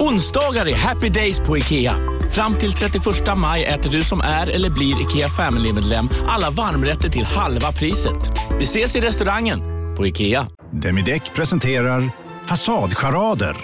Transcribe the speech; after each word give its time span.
Onsdagar 0.00 0.68
är 0.68 0.74
happy 0.74 1.08
days 1.08 1.40
på 1.40 1.58
IKEA. 1.58 1.96
Fram 2.30 2.54
till 2.54 2.72
31 2.72 3.04
maj 3.36 3.64
äter 3.64 3.90
du 3.90 4.02
som 4.02 4.20
är 4.20 4.46
eller 4.46 4.70
blir 4.70 5.02
IKEA 5.02 5.28
Family-medlem 5.28 6.08
alla 6.28 6.50
varmrätter 6.50 7.08
till 7.08 7.24
halva 7.24 7.72
priset. 7.72 8.30
Vi 8.58 8.64
ses 8.64 8.96
i 8.96 9.00
restaurangen 9.00 9.60
på 9.96 10.06
IKEA. 10.06 10.46
Demideck 10.72 11.34
presenterar 11.34 12.10
Fasadcharader. 12.46 13.56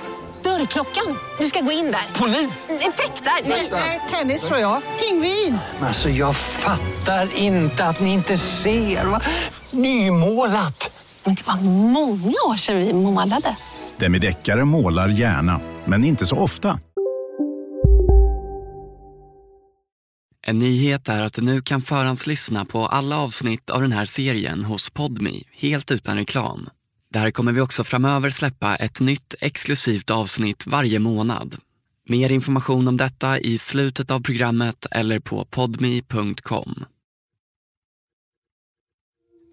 Dörrklockan. 0.43 1.17
Du 1.39 1.47
ska 1.47 1.61
gå 1.61 1.73
in 1.73 1.85
där. 1.85 2.21
Polis? 2.21 2.69
Effektar? 2.69 3.33
Nej, 3.71 4.01
tennis 4.11 4.47
tror 4.47 4.61
jag. 4.61 4.83
Pingvin. 5.01 5.59
Alltså, 5.81 6.09
jag 6.09 6.37
fattar 6.37 7.29
inte 7.37 7.85
att 7.85 8.01
ni 8.01 8.13
inte 8.13 8.37
ser. 8.37 9.05
Va? 9.05 9.21
Nymålat. 9.71 11.03
Men 11.25 11.35
det 11.35 11.47
var 11.47 11.57
många 11.91 12.37
år 12.49 12.57
sedan 12.57 12.79
vi 12.79 12.93
målade. 12.93 13.57
Demideckare 13.97 14.65
målar 14.65 15.09
gärna, 15.09 15.61
men 15.87 16.05
inte 16.05 16.27
så 16.27 16.37
ofta. 16.37 16.81
En 20.49 20.59
nyhet 20.59 21.09
är 21.09 21.21
att 21.21 21.33
du 21.33 21.43
nu 21.43 21.63
kan 21.63 21.83
förhandslyssna 21.83 22.65
på 22.65 22.87
alla 22.87 23.19
avsnitt 23.19 23.71
av 23.71 23.83
den 23.83 23.93
här 23.93 24.05
serien 24.05 24.65
hos 24.65 24.91
Podmi, 24.91 25.43
helt 25.53 25.91
utan 25.91 26.17
reklam. 26.17 26.69
Där 27.13 27.31
kommer 27.31 27.53
vi 27.53 27.61
också 27.61 27.85
framöver 27.85 28.31
släppa 28.31 28.77
ett 28.77 29.01
nytt 29.01 29.35
exklusivt 29.41 30.11
avsnitt 30.11 30.67
varje 30.67 30.99
månad. 30.99 31.57
Mer 32.09 32.31
information 32.31 32.89
om 32.89 32.97
detta 32.97 33.39
i 33.39 33.59
slutet 33.59 34.11
av 34.11 34.21
programmet 34.21 34.87
eller 34.91 35.21
på 35.21 35.45
podmi.com. 35.45 36.85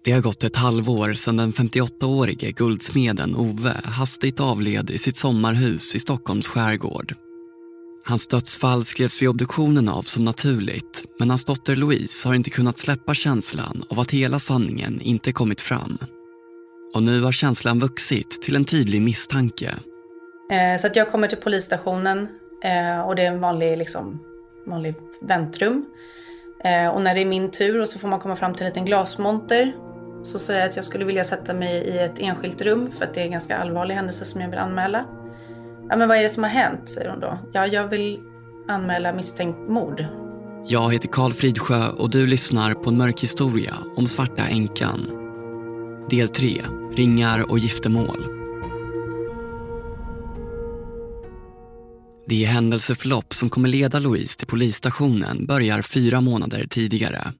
Det 0.04 0.12
har 0.12 0.20
gått 0.20 0.44
ett 0.44 0.56
halvår 0.56 1.12
sedan 1.12 1.36
den 1.36 1.52
58-årige 1.52 2.52
guldsmeden 2.52 3.36
Ove 3.36 3.80
hastigt 3.84 4.40
avled 4.40 4.90
i 4.90 4.98
sitt 4.98 5.16
sommarhus 5.16 5.94
i 5.94 5.98
Stockholms 5.98 6.46
skärgård. 6.46 7.14
Hans 8.06 8.26
dödsfall 8.26 8.84
skrevs 8.84 9.22
vid 9.22 9.28
obduktionen 9.28 9.88
av 9.88 10.02
som 10.02 10.24
naturligt 10.24 11.04
men 11.18 11.30
hans 11.30 11.44
dotter 11.44 11.76
Louise 11.76 12.28
har 12.28 12.34
inte 12.34 12.50
kunnat 12.50 12.78
släppa 12.78 13.14
känslan 13.14 13.84
av 13.88 14.00
att 14.00 14.10
hela 14.10 14.38
sanningen 14.38 15.00
inte 15.00 15.32
kommit 15.32 15.60
fram. 15.60 15.98
Och 16.94 17.02
nu 17.02 17.22
har 17.22 17.32
känslan 17.32 17.78
vuxit 17.78 18.42
till 18.42 18.56
en 18.56 18.64
tydlig 18.64 19.02
misstanke. 19.02 19.74
Eh, 20.50 20.80
så 20.80 20.86
att 20.86 20.96
jag 20.96 21.10
kommer 21.10 21.28
till 21.28 21.38
polisstationen 21.38 22.28
eh, 22.64 23.06
och 23.06 23.16
det 23.16 23.22
är 23.22 23.32
en 23.32 23.40
vanlig, 23.40 23.78
liksom, 23.78 24.20
vanlig 24.66 24.94
väntrum. 25.20 25.86
Eh, 26.64 26.88
och 26.88 27.02
när 27.02 27.14
det 27.14 27.20
är 27.20 27.26
min 27.26 27.50
tur 27.50 27.80
och 27.80 27.88
så 27.88 27.98
får 27.98 28.08
man 28.08 28.20
komma 28.20 28.36
fram 28.36 28.54
till 28.54 28.62
en 28.62 28.68
liten 28.68 28.84
glasmonter 28.84 29.72
så 30.24 30.38
säger 30.38 30.60
jag 30.60 30.68
att 30.68 30.76
jag 30.76 30.84
skulle 30.84 31.04
vilja 31.04 31.24
sätta 31.24 31.54
mig 31.54 31.74
i 31.74 31.98
ett 31.98 32.18
enskilt 32.18 32.62
rum 32.62 32.90
för 32.90 33.04
att 33.04 33.14
det 33.14 33.20
är 33.20 33.24
en 33.24 33.30
ganska 33.30 33.56
allvarlig 33.56 33.94
händelse 33.94 34.24
som 34.24 34.40
jag 34.40 34.50
vill 34.50 34.58
anmäla. 34.58 35.04
Ja, 35.88 35.96
men 35.96 36.08
vad 36.08 36.18
är 36.18 36.22
det 36.22 36.28
som 36.28 36.42
har 36.42 36.50
hänt? 36.50 36.88
säger 36.88 37.10
hon 37.10 37.20
då. 37.20 37.38
Ja, 37.52 37.66
jag 37.66 37.88
vill 37.88 38.20
anmäla 38.68 39.12
misstänkt 39.12 39.58
mord. 39.68 40.06
Jag 40.66 40.92
heter 40.92 41.08
Karl 41.08 41.32
Fridsjö 41.32 41.88
och 41.88 42.10
du 42.10 42.26
lyssnar 42.26 42.74
på 42.74 42.90
en 42.90 42.96
mörk 42.96 43.22
historia 43.22 43.74
om 43.96 44.06
Svarta 44.06 44.46
änkan. 44.46 45.00
Del 46.10 46.28
3, 46.28 46.62
Ringar 46.96 47.50
och 47.50 47.58
giftermål. 47.58 48.24
Det 52.26 52.44
händelseförlopp 52.44 53.34
som 53.34 53.50
kommer 53.50 53.68
leda 53.68 53.98
Louise 53.98 54.38
till 54.38 54.46
polisstationen 54.46 55.46
börjar 55.46 55.82
fyra 55.82 56.20
månader 56.20 56.66
tidigare. 56.70 57.32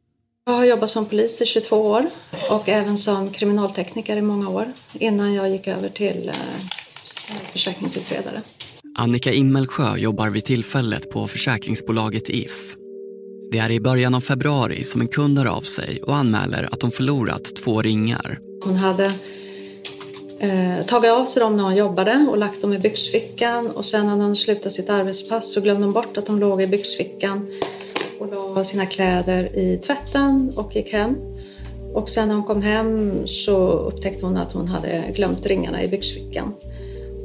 Jag 0.46 0.54
har 0.54 0.64
jobbat 0.64 0.90
som 0.90 1.06
polis 1.06 1.42
i 1.42 1.46
22 1.46 1.76
år 1.76 2.06
och 2.50 2.68
även 2.68 2.98
som 2.98 3.30
kriminaltekniker 3.30 4.16
i 4.16 4.22
många 4.22 4.48
år 4.48 4.72
innan 4.92 5.34
jag 5.34 5.50
gick 5.50 5.68
över 5.68 5.88
till 5.88 6.28
eh, 6.28 6.34
försäkringsutredare. 7.52 8.42
Annika 8.98 9.32
Immelsjö 9.32 9.96
jobbar 9.96 10.30
vid 10.30 10.44
tillfället 10.44 11.10
på 11.10 11.28
försäkringsbolaget 11.28 12.28
If. 12.28 12.76
Det 13.50 13.58
är 13.58 13.70
i 13.70 13.80
början 13.80 14.14
av 14.14 14.20
februari 14.20 14.84
som 14.84 15.00
en 15.00 15.08
kund 15.08 15.38
hör 15.38 15.46
av 15.46 15.62
sig 15.62 16.02
och 16.02 16.16
anmäler 16.16 16.68
att 16.72 16.82
hon 16.82 16.90
förlorat 16.90 17.56
två 17.64 17.82
ringar. 17.82 18.38
Hon 18.64 18.76
hade 18.76 19.12
eh, 20.38 20.86
tagit 20.86 21.10
av 21.10 21.24
sig 21.24 21.40
dem 21.40 21.56
när 21.56 21.64
hon 21.64 21.76
jobbade 21.76 22.26
och 22.30 22.38
lagt 22.38 22.62
dem 22.62 22.72
i 22.72 22.78
byxfickan 22.78 23.70
och 23.70 23.84
sen 23.84 24.06
när 24.06 24.24
hon 24.24 24.36
slutade 24.36 24.70
sitt 24.70 24.90
arbetspass 24.90 25.52
så 25.52 25.60
glömde 25.60 25.84
hon 25.84 25.92
bort 25.92 26.16
att 26.16 26.26
de 26.26 26.38
låg 26.38 26.62
i 26.62 26.66
byxfickan 26.66 27.46
och 28.20 28.54
la 28.56 28.64
sina 28.64 28.86
kläder 28.86 29.56
i 29.56 29.78
tvätten 29.78 30.52
och 30.56 30.76
gick 30.76 30.92
hem. 30.92 31.16
Och 31.94 32.08
sen 32.08 32.28
när 32.28 32.34
hon 32.34 32.44
kom 32.44 32.62
hem 32.62 33.12
så 33.26 33.56
upptäckte 33.68 34.26
hon 34.26 34.36
att 34.36 34.52
hon 34.52 34.68
hade 34.68 35.12
glömt 35.16 35.46
ringarna 35.46 35.82
i 35.82 35.88
byxfickan. 35.88 36.54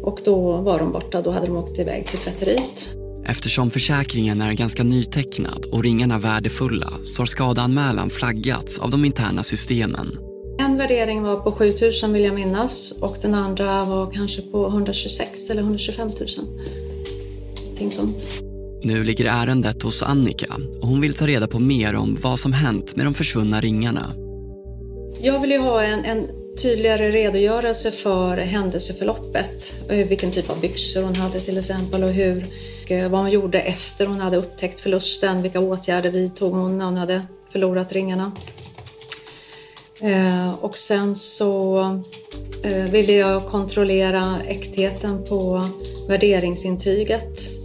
Och 0.03 0.19
då 0.25 0.57
var 0.57 0.79
de 0.79 0.91
borta, 0.91 1.21
då 1.21 1.31
hade 1.31 1.47
de 1.47 1.57
åkt 1.57 1.79
iväg 1.79 2.05
till 2.05 2.19
tvätteriet. 2.19 2.89
Eftersom 3.25 3.71
försäkringen 3.71 4.41
är 4.41 4.53
ganska 4.53 4.83
nytecknad 4.83 5.65
och 5.71 5.83
ringarna 5.83 6.19
värdefulla 6.19 6.89
så 7.03 7.21
har 7.21 7.25
skadeanmälan 7.25 8.09
flaggats 8.09 8.79
av 8.79 8.89
de 8.89 9.05
interna 9.05 9.43
systemen. 9.43 10.19
En 10.59 10.77
värdering 10.77 11.23
var 11.23 11.35
på 11.39 11.51
7000 11.51 12.13
vill 12.13 12.23
jag 12.23 12.35
minnas 12.35 12.91
och 12.91 13.17
den 13.21 13.33
andra 13.33 13.83
var 13.83 14.11
kanske 14.11 14.41
på 14.41 14.67
126 14.67 15.49
eller 15.49 15.61
125 15.61 16.07
000. 16.07 16.17
Någonting 17.63 17.91
sånt. 17.91 18.48
Nu 18.83 19.03
ligger 19.03 19.25
ärendet 19.25 19.83
hos 19.83 20.03
Annika 20.03 20.55
och 20.81 20.87
hon 20.87 21.01
vill 21.01 21.13
ta 21.13 21.27
reda 21.27 21.47
på 21.47 21.59
mer 21.59 21.95
om 21.95 22.17
vad 22.21 22.39
som 22.39 22.53
hänt 22.53 22.95
med 22.95 23.05
de 23.05 23.13
försvunna 23.13 23.61
ringarna. 23.61 24.13
Jag 25.21 25.39
vill 25.39 25.51
ju 25.51 25.57
ha 25.57 25.83
en, 25.83 26.05
en 26.05 26.27
tydligare 26.61 27.11
redogörelse 27.11 27.91
för 27.91 28.37
händelseförloppet. 28.37 29.73
Vilken 29.89 30.31
typ 30.31 30.49
av 30.49 30.61
byxor 30.61 31.01
hon 31.01 31.15
hade 31.15 31.39
till 31.39 31.57
exempel 31.57 32.03
och 32.03 32.09
hur, 32.09 32.45
eh, 32.89 33.09
vad 33.09 33.21
hon 33.21 33.31
gjorde 33.31 33.61
efter 33.61 34.05
hon 34.05 34.19
hade 34.19 34.37
upptäckt 34.37 34.79
förlusten. 34.79 35.41
Vilka 35.41 35.59
åtgärder 35.59 36.09
vidtog 36.09 36.53
hon 36.53 36.77
när 36.77 36.85
hon 36.85 36.97
hade 36.97 37.21
förlorat 37.51 37.93
ringarna. 37.93 38.31
Eh, 40.01 40.53
och 40.53 40.77
sen 40.77 41.15
så 41.15 41.79
eh, 42.63 42.91
ville 42.91 43.13
jag 43.13 43.45
kontrollera 43.47 44.35
äktheten 44.47 45.25
på 45.25 45.63
värderingsintyget. 46.07 47.58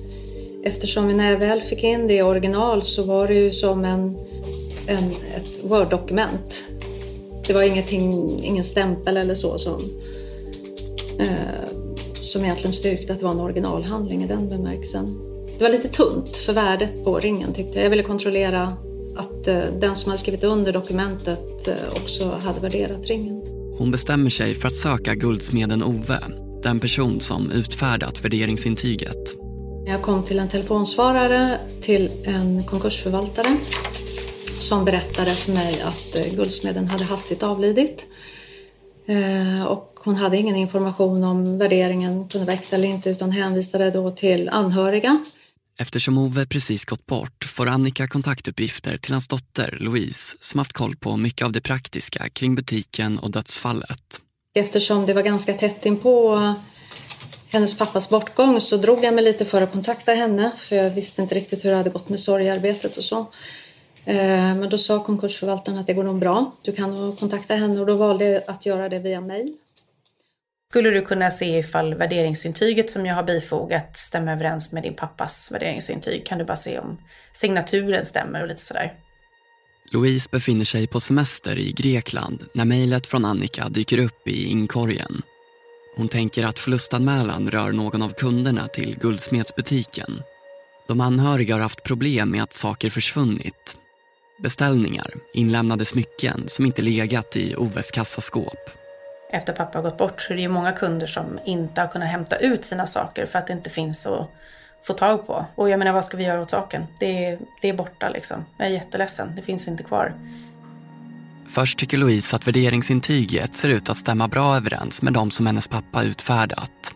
Eftersom 0.66 1.08
när 1.08 1.30
jag 1.30 1.38
väl 1.38 1.60
fick 1.60 1.84
in 1.84 2.06
det 2.06 2.14
i 2.14 2.22
original 2.22 2.82
så 2.82 3.02
var 3.02 3.28
det 3.28 3.34
ju 3.34 3.52
som 3.52 3.84
en, 3.84 4.16
en, 4.86 5.10
ett 5.10 5.64
Word-dokument. 5.64 6.64
Det 7.46 7.52
var 7.52 7.62
ingenting, 7.62 8.40
ingen 8.44 8.64
stämpel 8.64 9.16
eller 9.16 9.34
så 9.34 9.58
som, 9.58 9.82
eh, 11.18 11.28
som 12.12 12.44
egentligen 12.44 12.72
styrkte 12.72 13.12
att 13.12 13.18
det 13.18 13.24
var 13.24 13.32
en 13.32 13.40
originalhandling 13.40 14.24
i 14.24 14.26
den 14.26 14.48
bemärkelsen. 14.48 15.18
Det 15.58 15.64
var 15.64 15.70
lite 15.70 15.88
tunt 15.88 16.36
för 16.36 16.52
värdet 16.52 17.04
på 17.04 17.18
ringen 17.18 17.52
tyckte 17.52 17.78
jag. 17.78 17.84
Jag 17.84 17.90
ville 17.90 18.02
kontrollera 18.02 18.76
att 19.16 19.48
eh, 19.48 19.58
den 19.80 19.96
som 19.96 20.10
hade 20.10 20.18
skrivit 20.18 20.44
under 20.44 20.72
dokumentet 20.72 21.68
eh, 21.68 21.74
också 21.90 22.30
hade 22.30 22.60
värderat 22.60 23.06
ringen. 23.06 23.42
Hon 23.78 23.90
bestämmer 23.90 24.30
sig 24.30 24.54
för 24.54 24.66
att 24.66 24.74
söka 24.74 25.14
guldsmeden 25.14 25.82
Ove, 25.82 26.20
den 26.62 26.80
person 26.80 27.20
som 27.20 27.50
utfärdat 27.50 28.24
värderingsintyget. 28.24 29.43
Jag 29.86 30.02
kom 30.02 30.24
till 30.24 30.38
en 30.38 30.48
telefonsvarare 30.48 31.60
till 31.80 32.22
en 32.24 32.64
konkursförvaltare 32.64 33.56
som 34.60 34.84
berättade 34.84 35.34
för 35.34 35.52
mig 35.52 35.80
att 35.80 36.16
eh, 36.16 36.36
guldsmeden 36.36 36.88
hade 36.88 37.04
hastigt 37.04 37.42
avlidit. 37.42 38.06
Och 39.68 39.98
hon 40.04 40.14
hade 40.14 40.36
ingen 40.36 40.56
information 40.56 41.24
om 41.24 41.58
värderingen 41.58 42.28
kunde 42.28 42.46
vara 42.46 42.58
eller 42.70 42.88
inte 42.88 43.10
utan 43.10 43.30
hänvisade 43.30 43.90
då 43.90 44.10
till 44.10 44.48
anhöriga. 44.48 45.24
Eftersom 45.78 46.18
Ove 46.18 46.46
precis 46.46 46.84
gått 46.84 47.06
bort 47.06 47.44
får 47.44 47.66
Annika 47.66 48.08
kontaktuppgifter 48.08 48.98
till 48.98 49.12
hans 49.12 49.28
dotter 49.28 49.78
Louise 49.80 50.36
som 50.40 50.58
haft 50.58 50.72
koll 50.72 50.96
på 50.96 51.16
mycket 51.16 51.44
av 51.44 51.52
det 51.52 51.60
praktiska 51.60 52.28
kring 52.28 52.54
butiken 52.54 53.18
och 53.18 53.30
dödsfallet. 53.30 54.20
Eftersom 54.54 55.06
det 55.06 55.14
var 55.14 55.22
ganska 55.22 55.52
tätt 55.52 55.86
in 55.86 55.96
på 55.96 56.54
hennes 57.54 57.78
pappas 57.78 58.08
bortgång 58.08 58.60
så 58.60 58.76
drog 58.76 59.04
jag 59.04 59.14
mig 59.14 59.24
lite 59.24 59.44
för 59.44 59.62
att 59.62 59.72
kontakta 59.72 60.12
henne 60.12 60.50
för 60.56 60.76
jag 60.76 60.90
visste 60.90 61.22
inte 61.22 61.34
riktigt 61.34 61.64
hur 61.64 61.70
det 61.70 61.76
hade 61.76 61.90
gått 61.90 62.08
med 62.08 62.20
sorgarbetet 62.20 62.96
och 62.96 63.04
så. 63.04 63.26
Men 64.04 64.68
då 64.70 64.78
sa 64.78 65.04
konkursförvaltaren 65.04 65.78
att 65.78 65.86
det 65.86 65.94
går 65.94 66.04
nog 66.04 66.18
bra. 66.18 66.52
Du 66.62 66.72
kan 66.72 66.90
nog 66.90 67.18
kontakta 67.18 67.54
henne 67.54 67.80
och 67.80 67.86
då 67.86 67.94
valde 67.94 68.24
jag 68.24 68.42
att 68.46 68.66
göra 68.66 68.88
det 68.88 68.98
via 68.98 69.20
mejl. 69.20 69.52
Skulle 70.70 70.90
du 70.90 71.00
kunna 71.02 71.30
se 71.30 71.58
ifall 71.58 71.94
värderingsintyget 71.94 72.90
som 72.90 73.06
jag 73.06 73.14
har 73.14 73.22
bifogat 73.22 73.96
stämmer 73.96 74.32
överens 74.32 74.72
med 74.72 74.82
din 74.82 74.94
pappas 74.94 75.52
värderingsintyg? 75.52 76.26
Kan 76.26 76.38
du 76.38 76.44
bara 76.44 76.56
se 76.56 76.78
om 76.78 76.98
signaturen 77.32 78.04
stämmer 78.04 78.42
och 78.42 78.48
lite 78.48 78.62
sådär. 78.62 78.92
Louise 79.92 80.28
befinner 80.32 80.64
sig 80.64 80.86
på 80.86 81.00
semester 81.00 81.58
i 81.58 81.72
Grekland 81.72 82.42
när 82.54 82.64
mejlet 82.64 83.06
från 83.06 83.24
Annika 83.24 83.68
dyker 83.68 83.98
upp 83.98 84.28
i 84.28 84.44
inkorgen. 84.44 85.22
Hon 85.96 86.08
tänker 86.08 86.44
att 86.44 86.58
förlustanmälan 86.58 87.50
rör 87.50 87.72
någon 87.72 88.02
av 88.02 88.08
kunderna 88.08 88.68
till 88.68 88.98
guldsmedsbutiken. 88.98 90.22
De 90.88 91.00
anhöriga 91.00 91.54
har 91.54 91.60
haft 91.60 91.82
problem 91.82 92.30
med 92.30 92.42
att 92.42 92.52
saker 92.52 92.90
försvunnit. 92.90 93.76
Beställningar, 94.42 95.14
inlämnade 95.34 95.84
smycken 95.84 96.44
som 96.46 96.66
inte 96.66 96.82
legat 96.82 97.36
i 97.36 97.56
Oves 97.56 97.90
kassaskåp. 97.90 98.70
Efter 99.30 99.52
pappa 99.52 99.78
har 99.78 99.82
gått 99.82 99.98
bort 99.98 100.20
så 100.20 100.32
är 100.32 100.36
det 100.36 100.42
ju 100.42 100.48
många 100.48 100.72
kunder 100.72 101.06
som 101.06 101.38
inte 101.44 101.80
har 101.80 101.88
kunnat 101.88 102.08
hämta 102.08 102.36
ut 102.36 102.64
sina 102.64 102.86
saker 102.86 103.26
för 103.26 103.38
att 103.38 103.46
det 103.46 103.52
inte 103.52 103.70
finns 103.70 104.06
att 104.06 104.30
få 104.82 104.92
tag 104.92 105.26
på. 105.26 105.46
Och 105.54 105.70
jag 105.70 105.78
menar, 105.78 105.92
vad 105.92 106.04
ska 106.04 106.16
vi 106.16 106.24
göra 106.24 106.40
åt 106.40 106.50
saken? 106.50 106.86
Det 107.00 107.24
är, 107.24 107.38
det 107.60 107.68
är 107.68 107.74
borta 107.74 108.08
liksom. 108.08 108.44
Jag 108.58 108.66
är 108.66 108.70
jätteledsen, 108.70 109.32
det 109.36 109.42
finns 109.42 109.68
inte 109.68 109.82
kvar. 109.82 110.14
Först 111.46 111.78
tycker 111.78 111.98
Louise 111.98 112.36
att 112.36 112.46
värderingsintyget 112.46 113.54
ser 113.54 113.68
ut 113.68 113.90
att 113.90 113.96
stämma 113.96 114.28
bra 114.28 114.56
överens 114.56 115.02
med 115.02 115.12
de 115.12 115.30
som 115.30 115.46
hennes 115.46 115.68
pappa 115.68 116.02
utfärdat. 116.02 116.94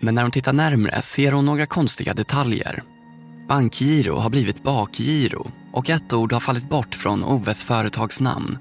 Men 0.00 0.14
när 0.14 0.22
hon 0.22 0.30
tittar 0.30 0.52
närmre 0.52 1.02
ser 1.02 1.32
hon 1.32 1.46
några 1.46 1.66
konstiga 1.66 2.14
detaljer. 2.14 2.82
Bankgiro 3.48 4.16
har 4.16 4.30
blivit 4.30 4.62
bakgiro 4.62 5.50
och 5.72 5.90
ett 5.90 6.12
ord 6.12 6.32
har 6.32 6.40
fallit 6.40 6.68
bort 6.68 6.94
från 6.94 7.24
Oves 7.24 7.64
företagsnamn. 7.64 8.58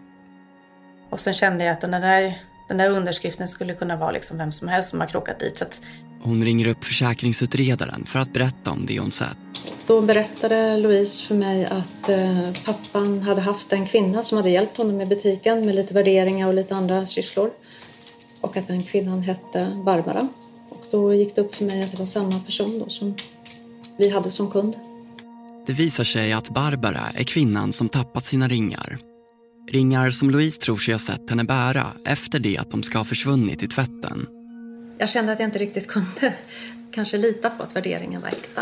Och 1.10 1.20
sen 1.20 1.34
kände 1.34 1.64
jag 1.64 1.74
att 1.74 1.82
den 1.82 1.92
där, 1.92 2.36
den 2.68 2.78
där 2.78 2.90
underskriften 2.90 3.48
skulle 3.48 3.74
kunna 3.74 3.96
vara 3.96 4.12
liksom 4.12 4.38
vem 4.38 4.52
som 4.52 4.68
helst 4.68 4.90
som 4.90 5.00
har 5.00 5.08
krockat 5.08 5.40
dit. 5.40 5.58
Så 5.58 5.66
att... 5.66 5.82
Hon 6.22 6.44
ringer 6.44 6.68
upp 6.68 6.84
försäkringsutredaren 6.84 8.06
för 8.06 8.20
att 8.20 8.34
berätta 8.34 8.72
om 8.72 8.86
det 8.86 9.00
hon 9.00 9.12
sett. 9.12 9.38
Då 9.88 10.02
berättade 10.02 10.78
Louise 10.78 11.28
för 11.28 11.36
mig 11.36 11.66
att 11.66 12.10
eh, 12.10 12.52
pappan 12.66 13.22
hade 13.22 13.42
haft 13.42 13.74
en 13.74 13.86
kvinna 13.86 14.24
som 14.24 14.38
hade 14.38 14.50
hjälpt 14.50 14.78
honom 14.78 15.02
i 15.02 15.06
butiken 15.06 15.66
med 15.66 15.76
lite 15.76 15.94
värderingar 15.94 16.48
och 16.48 16.54
lite 16.54 16.76
andra 16.76 17.06
sysslor. 17.06 17.52
Och 18.42 18.58
att 18.58 18.68
den 18.68 18.84
kvinnan 18.84 19.22
hette 19.22 19.82
Barbara. 19.86 20.28
Och 20.70 20.86
då 20.92 21.14
gick 21.14 21.36
det 21.36 21.42
upp 21.42 21.56
för 21.56 21.66
mig 21.66 21.84
att 21.84 21.92
det 21.92 22.00
var 22.00 22.06
samma 22.06 22.40
person 22.40 22.80
då 22.80 22.90
som 22.90 23.16
vi 23.98 24.10
hade 24.10 24.32
som 24.32 24.52
kund. 24.52 24.76
Det 25.66 25.74
visar 25.74 26.04
sig 26.04 26.34
att 26.34 26.50
Barbara 26.50 27.10
är 27.16 27.24
kvinnan 27.24 27.74
som 27.74 27.90
tappat 27.90 28.24
sina 28.24 28.48
ringar. 28.48 28.98
Ringar 29.72 30.10
som 30.12 30.30
Louise 30.30 30.58
tror 30.58 30.78
sig 30.78 30.94
ha 30.94 31.00
sett 31.00 31.30
henne 31.30 31.44
bära 31.44 31.88
efter 32.06 32.40
det 32.40 32.58
att 32.58 32.72
de 32.72 32.84
ska 32.84 32.98
ha 32.98 33.06
försvunnit 33.06 33.64
i 33.64 33.68
tvätten. 33.68 34.26
Jag 34.98 35.10
kände 35.10 35.32
att 35.34 35.40
jag 35.40 35.48
inte 35.48 35.60
riktigt 35.60 35.88
kunde 35.88 36.34
kanske 36.92 37.18
lita 37.18 37.50
på 37.50 37.64
att 37.64 37.76
värderingen 37.76 38.22
var 38.22 38.30
äkta. 38.30 38.62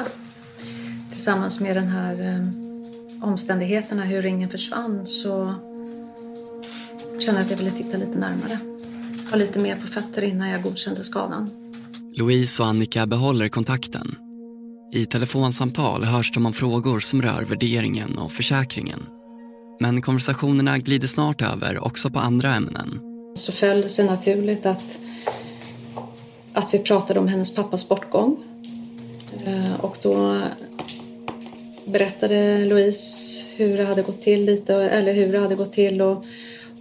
Tillsammans 1.10 1.60
med 1.60 1.75
den 1.75 1.88
här 1.88 2.22
eh, 2.22 3.24
omständigheterna, 3.24 4.04
hur 4.04 4.22
ringen 4.22 4.50
försvann, 4.50 5.06
så 5.06 5.54
kände 7.19 7.40
jag 7.40 7.46
att 7.46 7.51
jag 7.51 7.58
ville 7.58 7.72
titta 7.72 7.98
lite 7.98 8.18
närmare. 8.18 8.60
Ha 9.31 9.38
lite 9.38 9.60
mer 9.60 9.75
på 9.75 9.88
fötter 9.88 10.22
innan 10.22 10.50
jag 10.50 10.62
godkände 10.62 11.04
skadan. 11.04 11.50
Louise 12.13 12.62
och 12.62 12.68
Annika 12.68 13.06
behåller 13.06 13.50
kontakten. 13.50 14.16
I 14.92 15.06
telefonsamtal 15.06 16.04
hörs 16.04 16.31
de 16.31 16.46
om 16.46 16.54
frågor 16.54 17.00
som 17.00 17.22
rör 17.22 17.44
värderingen 17.44 18.18
och 18.18 18.31
försäkringen. 18.31 19.00
Men 19.80 20.01
konversationerna 20.01 20.77
glider 20.77 21.07
snart 21.07 21.42
över 21.42 21.83
också 21.86 22.10
på 22.10 22.19
andra 22.19 22.56
ämnen. 22.56 23.00
Så 23.36 23.51
föll 23.51 23.81
det 23.81 23.89
sig 23.89 24.06
naturligt 24.06 24.66
att, 24.66 25.00
att 26.54 26.74
vi 26.74 26.80
pratade 26.80 27.19
om 27.19 27.27
hennes 27.27 27.56
pappas 27.56 27.89
bortgång. 27.89 28.38
Eh, 29.45 29.80
och 29.80 29.98
då 30.01 30.42
berättade 31.86 32.66
Louise 32.66 33.44
hur 33.56 33.77
det 33.77 33.86
hade 33.86 34.01
gått 34.01 34.22
till 34.22 34.45
lite, 34.45 34.75
eller 34.75 35.13
hur 35.13 35.31
det 35.31 35.39
hade 35.39 35.56
gått 35.56 35.74
till 35.74 36.01
och 36.01 36.25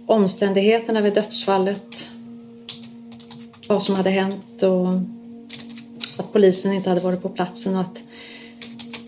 omständigheterna 0.05 1.01
vid 1.01 1.13
dödsfallet. 1.13 2.07
Vad 3.67 3.83
som 3.83 3.95
hade 3.95 4.09
hänt 4.09 4.63
och 4.63 4.89
att 6.17 6.33
polisen 6.33 6.73
inte 6.73 6.89
hade 6.89 7.01
varit 7.01 7.21
på 7.21 7.29
platsen 7.29 7.75
och 7.75 7.81
att 7.81 8.03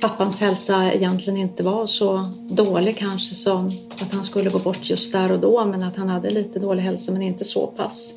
pappans 0.01 0.39
hälsa 0.39 0.94
egentligen 0.94 1.38
inte 1.39 1.63
var 1.63 1.85
så 1.85 2.33
dålig 2.49 2.97
kanske 2.97 3.35
som 3.35 3.67
att 4.01 4.13
han 4.13 4.23
skulle 4.23 4.49
gå 4.49 4.59
bort 4.59 4.89
just 4.89 5.11
där 5.11 5.31
och 5.31 5.39
då 5.39 5.65
men 5.65 5.83
att 5.83 5.95
han 5.95 6.09
hade 6.09 6.29
lite 6.29 6.59
dålig 6.59 6.83
hälsa 6.83 7.11
men 7.11 7.21
inte 7.21 7.44
så 7.44 7.67
pass. 7.67 8.13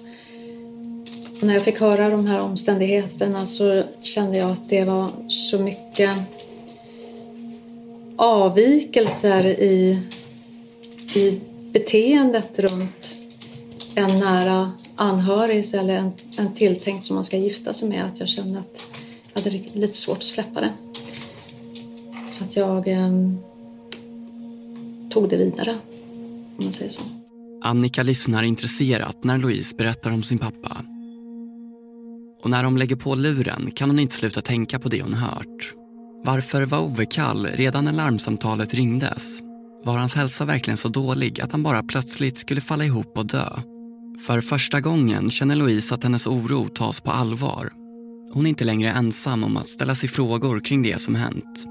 Och 1.40 1.46
när 1.46 1.54
jag 1.54 1.62
fick 1.62 1.80
höra 1.80 2.10
de 2.10 2.26
här 2.26 2.40
omständigheterna 2.40 3.46
så 3.46 3.82
kände 4.02 4.38
jag 4.38 4.50
att 4.50 4.68
det 4.68 4.84
var 4.84 5.10
så 5.28 5.58
mycket 5.58 6.10
avvikelser 8.16 9.46
i, 9.46 10.02
i 11.16 11.40
beteendet 11.72 12.58
runt 12.58 13.16
en 13.94 14.18
nära 14.18 14.72
anhörig 14.96 15.74
eller 15.74 15.94
en, 15.94 16.12
en 16.38 16.54
tilltänkt 16.54 17.04
som 17.04 17.14
man 17.14 17.24
ska 17.24 17.36
gifta 17.36 17.72
sig 17.72 17.88
med 17.88 18.04
att 18.04 18.20
jag 18.20 18.28
kände 18.28 18.58
att 18.58 18.84
jag 19.34 19.42
hade 19.42 19.62
lite 19.72 19.96
svårt 19.96 20.16
att 20.16 20.24
släppa 20.24 20.60
det. 20.60 20.72
Så 22.40 22.46
att 22.46 22.56
jag 22.56 22.88
eh, 22.88 23.10
tog 25.10 25.28
det 25.28 25.36
vidare, 25.36 25.78
om 26.58 26.64
man 26.64 26.72
säger 26.72 26.90
så. 26.90 27.04
Annika 27.62 28.02
lyssnar 28.02 28.42
intresserat 28.42 29.24
när 29.24 29.38
Louise 29.38 29.76
berättar 29.76 30.10
om 30.10 30.22
sin 30.22 30.38
pappa. 30.38 30.84
Och 32.42 32.50
när 32.50 32.62
de 32.62 32.76
lägger 32.76 32.96
på 32.96 33.14
luren 33.14 33.70
kan 33.70 33.90
hon 33.90 33.98
inte 33.98 34.14
sluta 34.14 34.42
tänka 34.42 34.78
på 34.78 34.88
det 34.88 35.02
hon 35.02 35.14
hört. 35.14 35.74
Varför 36.24 36.66
var 36.66 36.80
Ove 36.80 37.06
kall 37.06 37.46
redan 37.46 37.84
när 37.84 37.92
larmsamtalet 37.92 38.74
ringdes? 38.74 39.40
Var 39.84 39.98
hans 39.98 40.14
hälsa 40.14 40.44
verkligen 40.44 40.76
så 40.76 40.88
dålig 40.88 41.40
att 41.40 41.52
han 41.52 41.62
bara 41.62 41.82
plötsligt 41.82 42.38
skulle 42.38 42.60
falla 42.60 42.84
ihop 42.84 43.18
och 43.18 43.26
dö? 43.26 43.48
För 44.26 44.40
första 44.40 44.80
gången 44.80 45.30
känner 45.30 45.56
Louise 45.56 45.94
att 45.94 46.02
hennes 46.02 46.26
oro 46.26 46.68
tas 46.68 47.00
på 47.00 47.10
allvar. 47.10 47.72
Hon 48.32 48.46
är 48.46 48.48
inte 48.50 48.64
längre 48.64 48.90
ensam 48.90 49.44
om 49.44 49.56
att 49.56 49.68
ställa 49.68 49.94
sig 49.94 50.08
frågor 50.08 50.60
kring 50.60 50.82
det 50.82 51.00
som 51.00 51.14
hänt. 51.14 51.66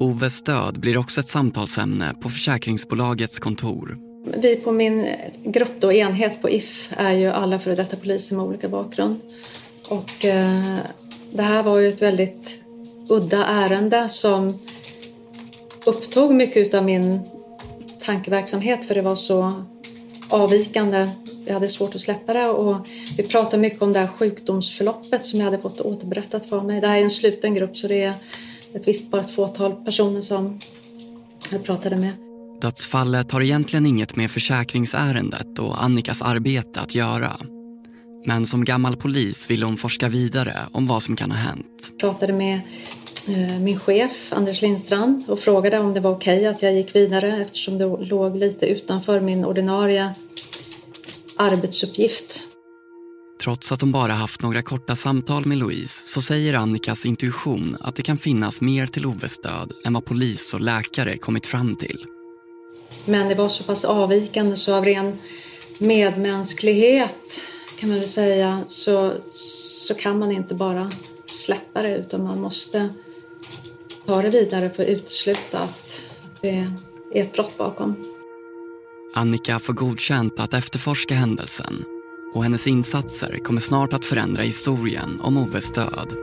Oves 0.00 0.42
död 0.42 0.80
blir 0.80 0.98
också 0.98 1.20
ett 1.20 1.28
samtalsämne 1.28 2.14
på 2.20 2.30
försäkringsbolagets 2.30 3.38
kontor. 3.38 3.98
Vi 4.36 4.56
på 4.56 4.72
min 4.72 5.08
grupp 5.44 5.72
då, 5.80 5.92
enhet 5.92 6.42
på 6.42 6.50
If 6.50 6.90
är 6.96 7.12
ju 7.12 7.28
alla 7.28 7.58
före 7.58 7.74
detta 7.74 7.96
poliser 7.96 8.36
med 8.36 8.44
olika 8.44 8.68
bakgrund. 8.68 9.20
Och 9.88 10.24
eh, 10.24 10.76
det 11.32 11.42
här 11.42 11.62
var 11.62 11.78
ju 11.78 11.88
ett 11.88 12.02
väldigt 12.02 12.62
udda 13.08 13.44
ärende 13.44 14.08
som 14.08 14.58
upptog 15.86 16.34
mycket 16.34 16.74
av 16.74 16.84
min 16.84 17.20
tankeverksamhet 18.00 18.84
för 18.84 18.94
det 18.94 19.02
var 19.02 19.16
så 19.16 19.64
avvikande. 20.28 21.08
Jag 21.46 21.54
hade 21.54 21.68
svårt 21.68 21.94
att 21.94 22.00
släppa 22.00 22.32
det 22.32 22.48
och 22.48 22.86
vi 23.16 23.22
pratade 23.22 23.58
mycket 23.58 23.82
om 23.82 23.92
det 23.92 23.98
här 23.98 24.06
sjukdomsförloppet 24.06 25.24
som 25.24 25.40
jag 25.40 25.44
hade 25.44 25.58
fått 25.58 25.80
återberättat 25.80 26.46
för 26.46 26.62
mig. 26.62 26.80
Det 26.80 26.86
här 26.86 26.98
är 26.98 27.02
en 27.02 27.10
sluten 27.10 27.54
grupp 27.54 27.76
så 27.76 27.88
det 27.88 28.02
är 28.02 28.12
ett 28.74 28.88
visst 28.88 29.10
bara 29.10 29.20
ett 29.20 29.30
fåtal 29.30 29.72
personer 29.84 30.20
som 30.20 30.58
jag 31.50 31.64
pratade 31.64 31.96
med. 31.96 32.12
Dödsfallet 32.60 33.32
har 33.32 33.42
egentligen 33.42 33.86
inget 33.86 34.16
med 34.16 34.30
försäkringsärendet 34.30 35.58
och 35.58 35.84
Annikas 35.84 36.22
arbete 36.22 36.80
att 36.80 36.94
göra. 36.94 37.36
Men 38.26 38.46
som 38.46 38.64
gammal 38.64 38.96
polis 38.96 39.50
ville 39.50 39.64
hon 39.64 39.76
forska 39.76 40.08
vidare 40.08 40.58
om 40.72 40.86
vad 40.86 41.02
som 41.02 41.16
kan 41.16 41.30
ha 41.30 41.38
hänt. 41.38 41.88
Jag 41.90 41.98
pratade 41.98 42.32
med 42.32 42.60
eh, 43.28 43.58
min 43.58 43.78
chef 43.78 44.32
Anders 44.32 44.62
Lindstrand 44.62 45.24
och 45.28 45.38
frågade 45.38 45.78
om 45.78 45.94
det 45.94 46.00
var 46.00 46.10
okej 46.10 46.38
okay 46.38 46.46
att 46.46 46.62
jag 46.62 46.74
gick 46.74 46.96
vidare 46.96 47.42
eftersom 47.42 47.78
det 47.78 47.84
låg 47.84 48.36
lite 48.36 48.66
utanför 48.66 49.20
min 49.20 49.44
ordinarie 49.44 50.14
arbetsuppgift. 51.36 52.53
Trots 53.44 53.72
att 53.72 53.80
hon 53.80 53.92
bara 53.92 54.12
haft 54.12 54.42
några 54.42 54.62
korta 54.62 54.96
samtal 54.96 55.46
med 55.46 55.58
Louise 55.58 56.08
så 56.08 56.22
säger 56.22 56.54
Annikas 56.54 57.06
intuition 57.06 57.76
att 57.80 57.96
det 57.96 58.02
kan 58.02 58.18
finnas 58.18 58.60
mer 58.60 58.86
till 58.86 59.06
Oves 59.06 59.38
död 59.38 59.72
än 59.84 59.92
vad 59.92 60.04
polis 60.04 60.54
och 60.54 60.60
läkare 60.60 61.16
kommit 61.16 61.46
fram 61.46 61.76
till. 61.76 62.06
Men 63.06 63.28
det 63.28 63.34
var 63.34 63.48
så 63.48 63.64
pass 63.64 63.84
avvikande 63.84 64.56
så 64.56 64.74
av 64.74 64.84
ren 64.84 65.18
medmänsklighet 65.78 67.40
kan 67.78 67.88
man 67.88 67.98
väl 67.98 68.08
säga 68.08 68.60
så, 68.66 69.12
så 69.32 69.94
kan 69.94 70.18
man 70.18 70.32
inte 70.32 70.54
bara 70.54 70.90
släppa 71.26 71.82
det 71.82 71.96
utan 71.96 72.24
man 72.24 72.40
måste 72.40 72.88
ta 74.06 74.22
det 74.22 74.30
vidare 74.30 74.70
för 74.70 74.82
att 74.82 74.88
utesluta 74.88 75.58
att 75.58 76.02
det 76.42 76.68
är 77.12 77.22
ett 77.22 77.32
brott 77.32 77.58
bakom. 77.58 77.96
Annika 79.14 79.58
får 79.58 79.72
godkänt 79.72 80.40
att 80.40 80.54
efterforska 80.54 81.14
händelsen 81.14 81.84
och 82.34 82.42
hennes 82.42 82.66
insatser 82.66 83.38
kommer 83.44 83.60
snart 83.60 83.92
att 83.92 84.04
förändra 84.04 84.42
historien 84.42 85.20
om 85.20 85.36
Oves 85.36 85.72
död. 85.72 86.14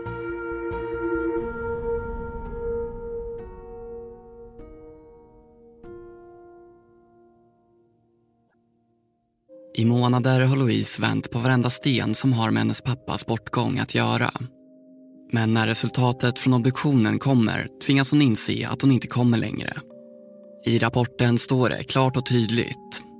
I 9.75 9.85
månader 9.85 10.41
har 10.41 10.57
Louise 10.57 11.01
vänt 11.01 11.31
på 11.31 11.39
varenda 11.39 11.69
sten 11.69 12.13
som 12.13 12.33
har 12.33 12.51
med 12.51 12.61
hennes 12.61 12.81
pappas 12.81 13.25
bortgång 13.25 13.79
att 13.79 13.95
göra. 13.95 14.31
Men 15.31 15.53
när 15.53 15.67
resultatet 15.67 16.39
från 16.39 16.53
obduktionen 16.53 17.19
kommer 17.19 17.67
tvingas 17.85 18.11
hon 18.11 18.21
inse 18.21 18.67
att 18.67 18.81
hon 18.81 18.91
inte 18.91 19.07
kommer 19.07 19.37
längre. 19.37 19.73
I 20.65 20.79
rapporten 20.79 21.37
står 21.37 21.69
det 21.69 21.83
klart 21.83 22.17
och 22.17 22.25
tydligt. 22.25 23.10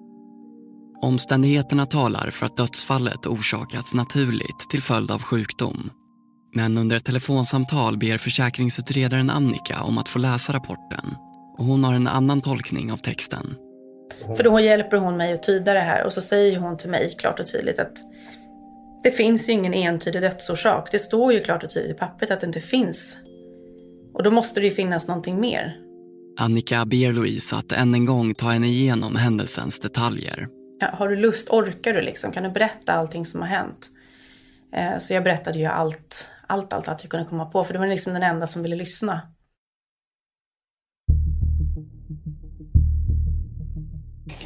Omständigheterna 1.02 1.86
talar 1.86 2.30
för 2.30 2.46
att 2.46 2.58
dödsfallet 2.58 3.26
orsakats 3.26 3.94
naturligt 3.94 4.70
till 4.70 4.82
följd 4.82 5.12
av 5.12 5.22
sjukdom. 5.22 5.90
Men 6.56 6.78
under 6.78 6.98
ett 6.98 7.06
telefonsamtal 7.06 7.98
ber 7.98 8.18
försäkringsutredaren 8.18 9.30
Annika 9.30 9.82
om 9.82 9.98
att 9.98 10.10
få 10.10 10.20
läsa 10.20 10.54
rapporten 10.54 11.16
och 11.58 11.66
hon 11.66 11.84
har 11.84 11.94
en 11.94 12.08
annan 12.08 12.42
tolkning 12.42 12.92
av 12.92 12.98
texten. 12.98 13.56
För 14.38 14.44
då 14.44 14.60
hjälper 14.60 14.98
hon 14.98 15.18
mig 15.18 15.34
att 15.34 15.44
tyda 15.44 15.74
det 15.74 15.80
här 15.80 16.06
och 16.06 16.14
så 16.14 16.22
säger 16.22 16.60
hon 16.60 16.78
till 16.78 16.90
mig 16.90 17.16
klart 17.20 17.40
och 17.40 17.48
tydligt 17.48 17.80
att 17.80 17.98
det 19.04 19.12
finns 19.12 19.50
ju 19.50 19.54
ingen 19.54 19.74
entydig 19.74 20.22
dödsorsak. 20.22 20.92
Det 20.92 21.00
står 21.00 21.34
ju 21.34 21.40
klart 21.40 21.64
och 21.64 21.70
tydligt 21.70 21.92
i 21.92 22.00
pappret 22.00 22.32
att 22.32 22.40
det 22.40 22.48
inte 22.48 22.62
finns. 22.62 23.18
Och 24.14 24.24
då 24.24 24.32
måste 24.32 24.60
det 24.60 24.66
ju 24.66 24.72
finnas 24.72 25.08
någonting 25.08 25.42
mer. 25.42 25.78
Annika 26.40 26.86
ber 26.86 27.12
Louise 27.12 27.56
att 27.56 27.72
än 27.72 27.94
en 27.94 28.06
gång 28.06 28.34
ta 28.34 28.50
henne 28.50 28.68
igenom 28.68 29.16
händelsens 29.16 29.80
detaljer. 29.80 30.48
Har 30.88 31.10
du 31.10 31.16
lust? 31.16 31.50
Orkar 31.50 31.94
du 31.94 32.02
liksom? 32.02 32.32
Kan 32.32 32.44
du 32.44 32.50
berätta 32.50 32.94
allting 32.94 33.26
som 33.26 33.42
har 33.42 33.48
hänt? 33.48 33.90
Eh, 34.76 34.98
så 34.98 35.14
jag 35.14 35.24
berättade 35.24 35.60
ju 35.60 35.66
allt, 35.66 36.32
allt, 36.48 36.74
allt, 36.74 36.88
allt 36.88 37.04
jag 37.04 37.12
kunde 37.12 37.26
komma 37.26 37.46
på. 37.46 37.64
För 37.64 37.74
det 37.74 37.80
var 37.80 37.88
liksom 37.88 38.14
den 38.14 38.24
enda 38.24 38.48
som 38.48 38.62
ville 38.62 38.76
lyssna. 38.76 39.22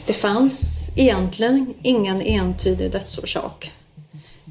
Det 0.08 0.13
fanns 0.13 0.92
egentligen 0.96 1.74
ingen 1.82 2.22
entydig 2.22 2.92
dödsorsak. 2.92 3.72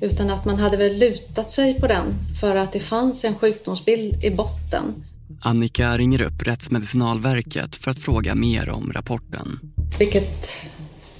Utan 0.00 0.30
att 0.30 0.44
man 0.44 0.58
hade 0.58 0.76
väl 0.76 0.98
lutat 0.98 1.50
sig 1.50 1.80
på 1.80 1.86
den 1.86 2.14
för 2.40 2.56
att 2.56 2.72
det 2.72 2.80
fanns 2.80 3.24
en 3.24 3.34
sjukdomsbild 3.34 4.24
i 4.24 4.30
botten. 4.30 5.04
Annika 5.40 5.98
ringer 5.98 6.22
upp 6.22 6.42
Rättsmedicinalverket 6.42 7.76
för 7.76 7.90
att 7.90 7.98
fråga 7.98 8.34
mer 8.34 8.70
om 8.70 8.92
rapporten. 8.92 9.60
Vilket, 9.98 10.48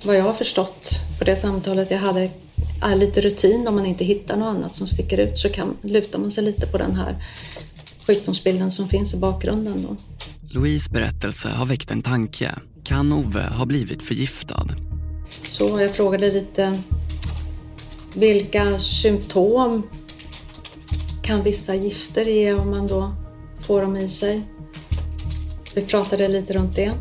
vad 0.05 0.17
jag 0.17 0.23
har 0.23 0.33
förstått 0.33 0.91
på 1.19 1.25
det 1.25 1.37
samtalet 1.37 1.91
jag 1.91 1.99
hade, 1.99 2.31
är 2.83 2.97
lite 2.97 3.21
rutin. 3.21 3.69
Om 3.69 3.75
man 3.75 3.87
inte 3.87 4.05
hittar 4.05 4.37
något 4.37 4.57
annat 4.57 4.75
som 4.75 4.87
sticker 4.87 5.19
ut 5.19 5.39
så 5.39 5.49
kan, 5.49 5.77
lutar 5.83 6.19
man 6.19 6.31
sig 6.31 6.45
lite 6.45 6.67
på 6.67 6.79
den 6.79 6.97
här 6.97 7.25
sjukdomsbilden 8.07 8.71
som 8.71 8.89
finns 8.89 9.15
i 9.15 9.17
bakgrunden. 9.17 9.87
Då. 9.89 9.97
Louise 10.51 10.91
berättelse 10.91 11.49
har 11.49 11.67
väckt 11.67 11.91
en 11.91 12.03
tanke. 12.03 12.55
Kan 12.85 13.13
Ove 13.13 13.43
ha 13.43 13.67
blivit 13.67 14.03
förgiftad? 14.03 14.67
Så 15.49 15.81
jag 15.81 15.91
frågade 15.91 16.31
lite 16.31 16.79
vilka 18.17 18.79
symptom 18.79 19.83
kan 21.23 21.43
vissa 21.43 21.75
gifter 21.75 22.25
ge 22.25 22.53
om 22.53 22.71
man 22.71 22.87
då 22.87 23.15
får 23.61 23.81
dem 23.81 23.97
i 23.97 24.09
sig? 24.09 24.43
Vi 25.75 25.83
pratade 25.83 26.29
lite 26.29 26.53
runt 26.53 26.77
det. 26.77 26.93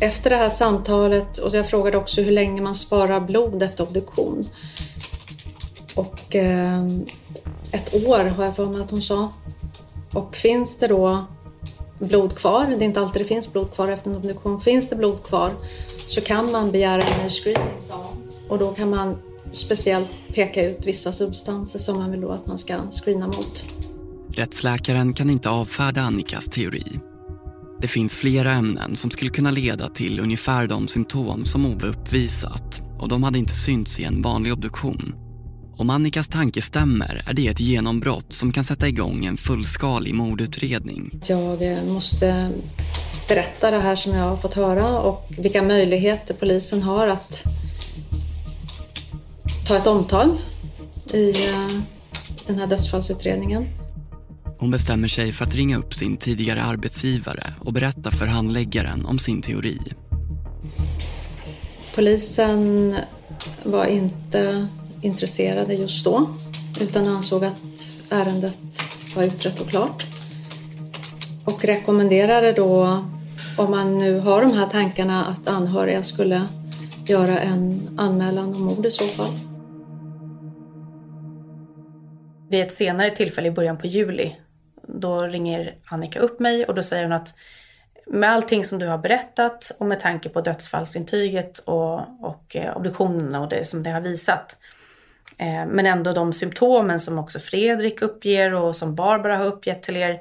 Efter 0.00 0.30
det 0.30 0.36
här 0.36 0.50
samtalet, 0.50 1.38
och 1.38 1.54
jag 1.54 1.68
frågade 1.68 1.96
också 1.96 2.20
hur 2.22 2.32
länge 2.32 2.62
man 2.62 2.74
sparar 2.74 3.20
blod 3.20 3.62
efter 3.62 3.84
obduktion. 3.84 4.44
Och 5.96 6.36
eh, 6.36 6.86
ett 7.72 7.94
år 8.06 8.24
har 8.24 8.44
jag 8.44 8.56
för 8.56 8.66
mig 8.66 8.80
att 8.80 8.90
hon 8.90 9.02
sa. 9.02 9.32
Och 10.12 10.36
finns 10.36 10.78
det 10.78 10.86
då 10.86 11.26
blod 11.98 12.36
kvar, 12.36 12.66
det 12.66 12.84
är 12.84 12.86
inte 12.86 13.00
alltid 13.00 13.22
det 13.22 13.26
finns 13.26 13.52
blod 13.52 13.72
kvar 13.72 13.88
efter 13.88 14.10
en 14.10 14.16
obduktion, 14.16 14.60
finns 14.60 14.88
det 14.88 14.96
blod 14.96 15.22
kvar 15.22 15.52
så 15.96 16.20
kan 16.20 16.52
man 16.52 16.70
begära 16.70 17.02
en 17.02 17.22
ny 17.22 17.28
screening 17.28 17.68
och 18.48 18.58
då 18.58 18.72
kan 18.72 18.90
man 18.90 19.16
speciellt 19.52 20.08
peka 20.34 20.64
ut 20.64 20.86
vissa 20.86 21.12
substanser 21.12 21.78
som 21.78 21.98
man 21.98 22.10
vill 22.10 22.20
då 22.20 22.30
att 22.30 22.46
man 22.46 22.58
ska 22.58 22.90
screena 22.90 23.26
mot. 23.26 23.64
Rättsläkaren 24.32 25.12
kan 25.14 25.30
inte 25.30 25.50
avfärda 25.50 26.00
Annikas 26.00 26.48
teori. 26.48 27.00
Det 27.80 27.88
finns 27.88 28.14
flera 28.14 28.52
ämnen 28.52 28.96
som 28.96 29.10
skulle 29.10 29.30
kunna 29.30 29.50
leda 29.50 29.88
till 29.88 30.20
ungefär 30.20 30.66
de 30.66 30.88
symptom 30.88 31.44
som 31.44 31.66
Ove 31.66 31.86
uppvisat 31.86 32.82
och 32.98 33.08
de 33.08 33.22
hade 33.22 33.38
inte 33.38 33.54
synts 33.54 34.00
i 34.00 34.04
en 34.04 34.22
vanlig 34.22 34.52
obduktion. 34.52 35.14
Om 35.76 35.90
Annikas 35.90 36.28
tanke 36.28 36.62
stämmer 36.62 37.22
är 37.26 37.34
det 37.34 37.48
ett 37.48 37.60
genombrott 37.60 38.32
som 38.32 38.52
kan 38.52 38.64
sätta 38.64 38.88
igång 38.88 39.24
en 39.24 39.36
fullskalig 39.36 40.14
mordutredning. 40.14 41.20
Jag 41.26 41.72
eh, 41.72 41.84
måste 41.84 42.50
berätta 43.28 43.70
det 43.70 43.78
här 43.78 43.96
som 43.96 44.12
jag 44.12 44.24
har 44.24 44.36
fått 44.36 44.54
höra 44.54 44.98
och 44.98 45.28
vilka 45.38 45.62
möjligheter 45.62 46.34
polisen 46.34 46.82
har 46.82 47.06
att 47.06 47.42
ta 49.66 49.76
ett 49.76 49.86
omtag 49.86 50.28
i 51.12 51.30
eh, 51.30 51.80
den 52.46 52.58
här 52.58 52.66
dödsfallsutredningen. 52.66 53.66
Hon 54.58 54.70
bestämmer 54.70 55.08
sig 55.08 55.32
för 55.32 55.44
att 55.44 55.54
ringa 55.54 55.78
upp 55.78 55.94
sin 55.94 56.16
tidigare 56.16 56.62
arbetsgivare 56.62 57.42
och 57.60 57.72
berätta 57.72 58.10
för 58.10 58.26
handläggaren 58.26 59.06
om 59.06 59.18
sin 59.18 59.42
teori. 59.42 59.78
Polisen 61.94 62.96
var 63.64 63.86
inte 63.86 64.68
intresserade 65.02 65.74
just 65.74 66.04
då 66.04 66.30
utan 66.80 67.08
ansåg 67.08 67.44
att 67.44 67.90
ärendet 68.10 68.58
var 69.16 69.22
utrett 69.22 69.60
och 69.60 69.68
klart. 69.68 70.06
Och 71.44 71.64
rekommenderade 71.64 72.52
då, 72.52 73.04
om 73.56 73.70
man 73.70 73.98
nu 73.98 74.18
har 74.18 74.42
de 74.42 74.52
här 74.52 74.66
tankarna, 74.66 75.24
att 75.24 75.48
anhöriga 75.48 76.02
skulle 76.02 76.46
göra 77.06 77.38
en 77.38 77.88
anmälan 77.98 78.54
om 78.54 78.62
mord 78.62 78.86
i 78.86 78.90
så 78.90 79.04
fall. 79.04 79.32
Vid 82.50 82.60
ett 82.60 82.72
senare 82.72 83.10
tillfälle 83.10 83.48
i 83.48 83.50
början 83.50 83.78
på 83.78 83.86
juli, 83.86 84.36
då 84.88 85.20
ringer 85.20 85.74
Annika 85.84 86.20
upp 86.20 86.40
mig 86.40 86.64
och 86.64 86.74
då 86.74 86.82
säger 86.82 87.02
hon 87.02 87.12
att 87.12 87.34
med 88.06 88.30
allting 88.30 88.64
som 88.64 88.78
du 88.78 88.86
har 88.86 88.98
berättat 88.98 89.70
och 89.78 89.86
med 89.86 90.00
tanke 90.00 90.28
på 90.28 90.40
dödsfallsintyget 90.40 91.58
och, 91.58 92.24
och 92.24 92.56
eh, 92.56 92.76
obduktionen 92.76 93.34
och 93.34 93.48
det 93.48 93.64
som 93.64 93.82
det 93.82 93.90
har 93.90 94.00
visat 94.00 94.58
Eh, 95.38 95.66
men 95.66 95.86
ändå 95.86 96.12
de 96.12 96.32
symptomen 96.32 97.00
som 97.00 97.18
också 97.18 97.38
Fredrik 97.38 98.02
uppger 98.02 98.54
och 98.54 98.76
som 98.76 98.94
Barbara 98.94 99.36
har 99.36 99.44
uppgett 99.44 99.82
till 99.82 99.96
er 99.96 100.20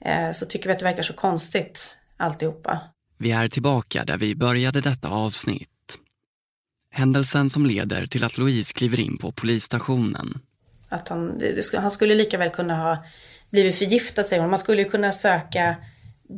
eh, 0.00 0.32
så 0.32 0.46
tycker 0.46 0.68
vi 0.68 0.72
att 0.72 0.78
det 0.78 0.84
verkar 0.84 1.02
så 1.02 1.12
konstigt 1.12 1.98
alltihopa. 2.16 2.80
Vi 3.18 3.32
är 3.32 3.48
tillbaka 3.48 4.04
där 4.04 4.16
vi 4.16 4.34
började 4.34 4.80
detta 4.80 5.08
avsnitt. 5.08 5.68
Händelsen 6.90 7.50
som 7.50 7.66
leder 7.66 8.06
till 8.06 8.24
att 8.24 8.38
Louise 8.38 8.72
kliver 8.72 9.00
in 9.00 9.18
på 9.18 9.32
polisstationen. 9.32 10.40
Att 10.88 11.08
han, 11.08 11.42
han 11.76 11.90
skulle 11.90 12.14
lika 12.14 12.38
väl 12.38 12.50
kunna 12.50 12.76
ha 12.76 13.04
blivit 13.52 13.76
förgiftad 13.76 14.24
säger 14.24 14.42
hon. 14.42 14.50
Man 14.50 14.58
skulle 14.58 14.82
ju 14.82 14.88
kunna 14.88 15.12
söka 15.12 15.76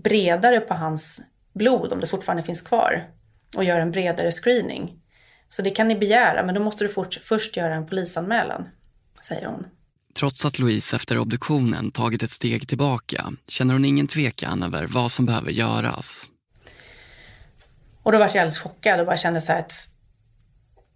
bredare 0.05 0.61
på 0.61 0.75
hans 0.75 1.21
blod 1.55 1.93
om 1.93 2.01
det 2.01 2.07
fortfarande 2.07 2.43
finns 2.43 2.63
kvar 2.63 3.09
och 3.57 3.65
göra 3.65 3.83
en 3.83 3.91
bredare 3.91 4.33
screening. 4.33 5.01
Så 5.49 5.63
det 5.63 5.71
kan 5.71 5.89
ni 5.89 5.97
begära, 5.97 6.43
men 6.43 6.55
då 6.55 6.61
måste 6.61 6.85
du 6.85 6.89
fort, 6.89 7.15
först 7.15 7.57
göra 7.57 7.75
en 7.75 7.87
polisanmälan, 7.87 8.69
säger 9.23 9.47
hon. 9.47 9.67
Trots 10.15 10.45
att 10.45 10.59
Louise 10.59 10.97
efter 10.97 11.19
obduktionen 11.19 11.91
tagit 11.91 12.23
ett 12.23 12.31
steg 12.31 12.69
tillbaka 12.69 13.33
känner 13.49 13.75
hon 13.75 13.85
ingen 13.85 14.07
tvekan 14.07 14.63
över 14.63 14.87
vad 14.87 15.13
som 15.13 15.27
behöver 15.27 15.51
göras. 15.51 16.31
Och 18.03 18.13
då 18.13 18.19
var 18.19 18.25
jag 18.25 18.31
alldeles 18.31 18.59
chockad 18.59 19.01
och 19.01 19.07
bara 19.07 19.17
kände 19.17 19.41
så 19.41 19.53
här 19.53 19.59
att 19.59 19.89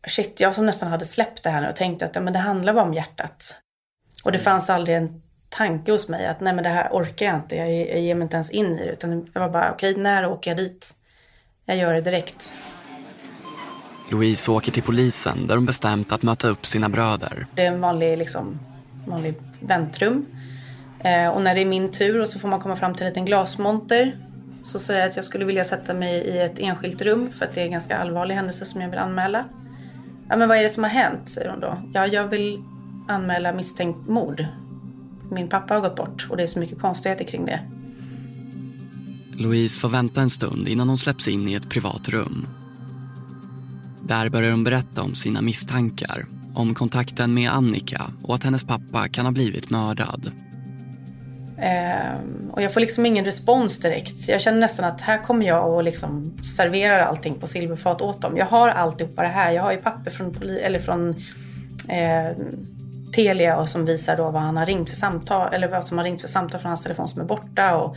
shit, 0.06 0.40
jag 0.40 0.54
som 0.54 0.66
nästan 0.66 0.88
hade 0.88 1.04
släppt 1.04 1.42
det 1.42 1.50
här 1.50 1.60
nu 1.60 1.68
och 1.68 1.76
tänkte 1.76 2.04
att 2.04 2.22
men 2.22 2.32
det 2.32 2.38
handlar 2.38 2.74
bara 2.74 2.84
om 2.84 2.94
hjärtat. 2.94 3.62
Och 4.24 4.32
det 4.32 4.38
fanns 4.38 4.70
aldrig 4.70 4.96
en 4.96 5.22
tanke 5.48 5.92
hos 5.92 6.08
mig 6.08 6.26
att 6.26 6.40
nej 6.40 6.52
men 6.52 6.64
det 6.64 6.70
här 6.70 6.88
orkar 6.92 7.26
jag 7.26 7.34
inte, 7.34 7.56
jag, 7.56 7.72
jag 7.72 8.00
ger 8.00 8.14
mig 8.14 8.22
inte 8.22 8.36
ens 8.36 8.50
in 8.50 8.78
i 8.78 8.84
det. 8.84 8.92
Utan 8.92 9.30
jag 9.34 9.40
var 9.40 9.48
bara 9.48 9.72
okej, 9.72 9.90
okay, 9.90 10.02
när 10.02 10.26
åker 10.26 10.50
jag 10.50 10.58
dit? 10.58 10.94
Jag 11.64 11.76
gör 11.76 11.94
det 11.94 12.00
direkt. 12.00 12.54
Louise 14.10 14.50
åker 14.50 14.72
till 14.72 14.82
polisen 14.82 15.46
där 15.46 15.54
hon 15.54 15.66
bestämt 15.66 16.12
att 16.12 16.22
möta 16.22 16.48
upp 16.48 16.66
sina 16.66 16.88
bröder. 16.88 17.46
Det 17.54 17.62
är 17.62 17.72
en 17.72 17.80
vanlig, 17.80 18.18
liksom, 18.18 18.58
vanlig 19.06 19.34
väntrum. 19.60 20.26
Eh, 21.00 21.28
och 21.28 21.42
när 21.42 21.54
det 21.54 21.60
är 21.60 21.66
min 21.66 21.90
tur 21.90 22.20
och 22.20 22.28
så 22.28 22.38
får 22.38 22.48
man 22.48 22.60
komma 22.60 22.76
fram 22.76 22.94
till 22.94 23.02
en 23.02 23.08
liten 23.08 23.24
glasmonter 23.24 24.18
så 24.62 24.78
säger 24.78 25.00
jag 25.00 25.08
att 25.08 25.16
jag 25.16 25.24
skulle 25.24 25.44
vilja 25.44 25.64
sätta 25.64 25.94
mig 25.94 26.14
i 26.14 26.38
ett 26.38 26.58
enskilt 26.58 27.02
rum 27.02 27.32
för 27.32 27.44
att 27.44 27.54
det 27.54 27.60
är 27.60 27.64
en 27.64 27.72
ganska 27.72 27.96
allvarlig 27.96 28.34
händelse 28.34 28.64
som 28.64 28.80
jag 28.80 28.88
vill 28.88 28.98
anmäla. 28.98 29.44
Ja, 30.28 30.36
men 30.36 30.48
vad 30.48 30.58
är 30.58 30.62
det 30.62 30.68
som 30.68 30.82
har 30.82 30.90
hänt? 30.90 31.28
säger 31.28 31.50
hon 31.50 31.60
då. 31.60 31.82
Ja, 31.94 32.06
jag 32.06 32.28
vill 32.28 32.62
anmäla 33.08 33.52
misstänkt 33.52 34.08
mord. 34.08 34.46
Min 35.30 35.48
pappa 35.48 35.74
har 35.74 35.80
gått 35.80 35.96
bort 35.96 36.26
och 36.30 36.36
det 36.36 36.42
är 36.42 36.46
så 36.46 36.58
mycket 36.58 36.80
konstigheter 36.80 37.24
kring 37.24 37.44
det. 37.46 37.60
Louise 39.32 39.78
får 39.78 39.88
vänta 39.88 40.20
en 40.20 40.30
stund 40.30 40.68
innan 40.68 40.88
hon 40.88 40.98
släpps 40.98 41.28
in 41.28 41.48
i 41.48 41.54
ett 41.54 41.68
privat 41.68 42.08
rum. 42.08 42.46
Där 44.02 44.28
börjar 44.28 44.50
hon 44.50 44.64
berätta 44.64 45.02
om 45.02 45.14
sina 45.14 45.42
misstankar, 45.42 46.26
om 46.54 46.74
kontakten 46.74 47.34
med 47.34 47.50
Annika 47.50 48.10
och 48.22 48.34
att 48.34 48.42
hennes 48.42 48.64
pappa 48.64 49.08
kan 49.08 49.24
ha 49.24 49.32
blivit 49.32 49.70
mördad. 49.70 50.32
Eh, 51.58 52.18
och 52.52 52.62
jag 52.62 52.74
får 52.74 52.80
liksom 52.80 53.06
ingen 53.06 53.24
respons 53.24 53.78
direkt. 53.78 54.28
Jag 54.28 54.40
känner 54.40 54.60
nästan 54.60 54.84
att 54.84 55.00
här 55.00 55.22
kommer 55.22 55.46
jag 55.46 55.74
och 55.74 55.84
liksom 55.84 56.32
serverar 56.42 56.98
allting 56.98 57.34
på 57.34 57.46
silverfat 57.46 58.00
åt 58.00 58.22
dem. 58.22 58.36
Jag 58.36 58.46
har 58.46 58.68
alltihopa 58.68 59.22
det 59.22 59.28
här. 59.28 59.52
Jag 59.52 59.62
har 59.62 59.72
ju 59.72 59.78
papper 59.78 60.10
från, 60.10 60.30
poli- 60.30 60.60
eller 60.62 60.80
från 60.80 61.08
eh, 61.88 62.36
Telia 63.18 63.56
och 63.56 63.68
som 63.68 63.84
visar 63.84 64.16
då 64.16 64.30
vad 64.30 64.42
han 64.42 64.56
har 64.56 64.66
ringt 64.66 64.88
för 64.88 64.96
samtal 64.96 65.54
eller 65.54 65.68
vad 65.68 65.84
som 65.84 65.98
har 65.98 66.04
ringt 66.04 66.20
för 66.20 66.28
samtal 66.28 66.60
från 66.60 66.68
hans 66.68 66.82
telefon 66.82 67.08
som 67.08 67.20
är 67.20 67.24
borta 67.24 67.76
och 67.76 67.96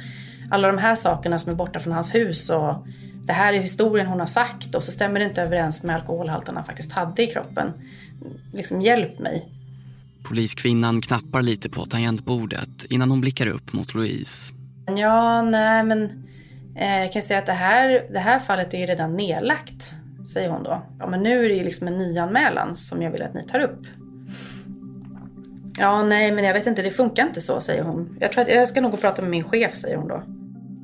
alla 0.51 0.67
de 0.67 0.77
här 0.77 0.95
sakerna 0.95 1.39
som 1.39 1.51
är 1.51 1.55
borta 1.55 1.79
från 1.79 1.93
hans 1.93 2.15
hus 2.15 2.49
och 2.49 2.87
det 3.23 3.33
här 3.33 3.53
är 3.53 3.57
historien 3.57 4.07
hon 4.07 4.19
har 4.19 4.27
sagt 4.27 4.75
och 4.75 4.83
så 4.83 4.91
stämmer 4.91 5.19
det 5.19 5.25
inte 5.25 5.41
överens 5.41 5.83
med 5.83 5.95
alkoholhalten 5.95 6.55
han 6.55 6.65
faktiskt 6.65 6.91
hade 6.91 7.23
i 7.23 7.27
kroppen. 7.27 7.73
Liksom 8.53 8.81
hjälp 8.81 9.19
mig. 9.19 9.49
Poliskvinnan 10.23 11.01
knappar 11.01 11.41
lite 11.41 11.69
på 11.69 11.85
tangentbordet 11.85 12.83
innan 12.89 13.11
hon 13.11 13.21
blickar 13.21 13.47
upp 13.47 13.73
mot 13.73 13.93
Louise. 13.93 14.53
Ja, 14.97 15.41
nej 15.41 15.83
men 15.83 16.03
eh, 16.75 16.99
jag 16.99 17.13
kan 17.13 17.21
säga 17.21 17.39
att 17.39 17.45
det 17.45 17.51
här, 17.51 18.07
det 18.13 18.19
här 18.19 18.39
fallet 18.39 18.73
är 18.73 18.77
ju 18.77 18.85
redan 18.85 19.15
nedlagt, 19.15 19.95
säger 20.33 20.49
hon 20.49 20.63
då. 20.63 20.85
Ja, 20.99 21.07
men 21.07 21.23
nu 21.23 21.45
är 21.45 21.49
det 21.49 21.55
ju 21.55 21.63
liksom 21.63 21.87
en 21.87 21.97
nyanmälan 21.97 22.75
som 22.75 23.01
jag 23.01 23.11
vill 23.11 23.21
att 23.21 23.33
ni 23.33 23.43
tar 23.43 23.59
upp. 23.59 23.87
Ja, 25.81 26.03
nej, 26.03 26.31
men 26.31 26.43
jag 26.43 26.53
vet 26.53 26.67
inte, 26.67 26.81
det 26.81 26.91
funkar 26.91 27.27
inte 27.27 27.41
så, 27.41 27.61
säger 27.61 27.83
hon. 27.83 28.17
Jag 28.19 28.31
tror 28.31 28.41
att 28.41 28.47
jag 28.47 28.67
ska 28.67 28.81
nog 28.81 28.91
gå 28.91 28.95
och 28.95 29.01
prata 29.01 29.21
med 29.21 29.31
min 29.31 29.43
chef, 29.43 29.75
säger 29.75 29.95
hon 29.95 30.07
då. 30.07 30.23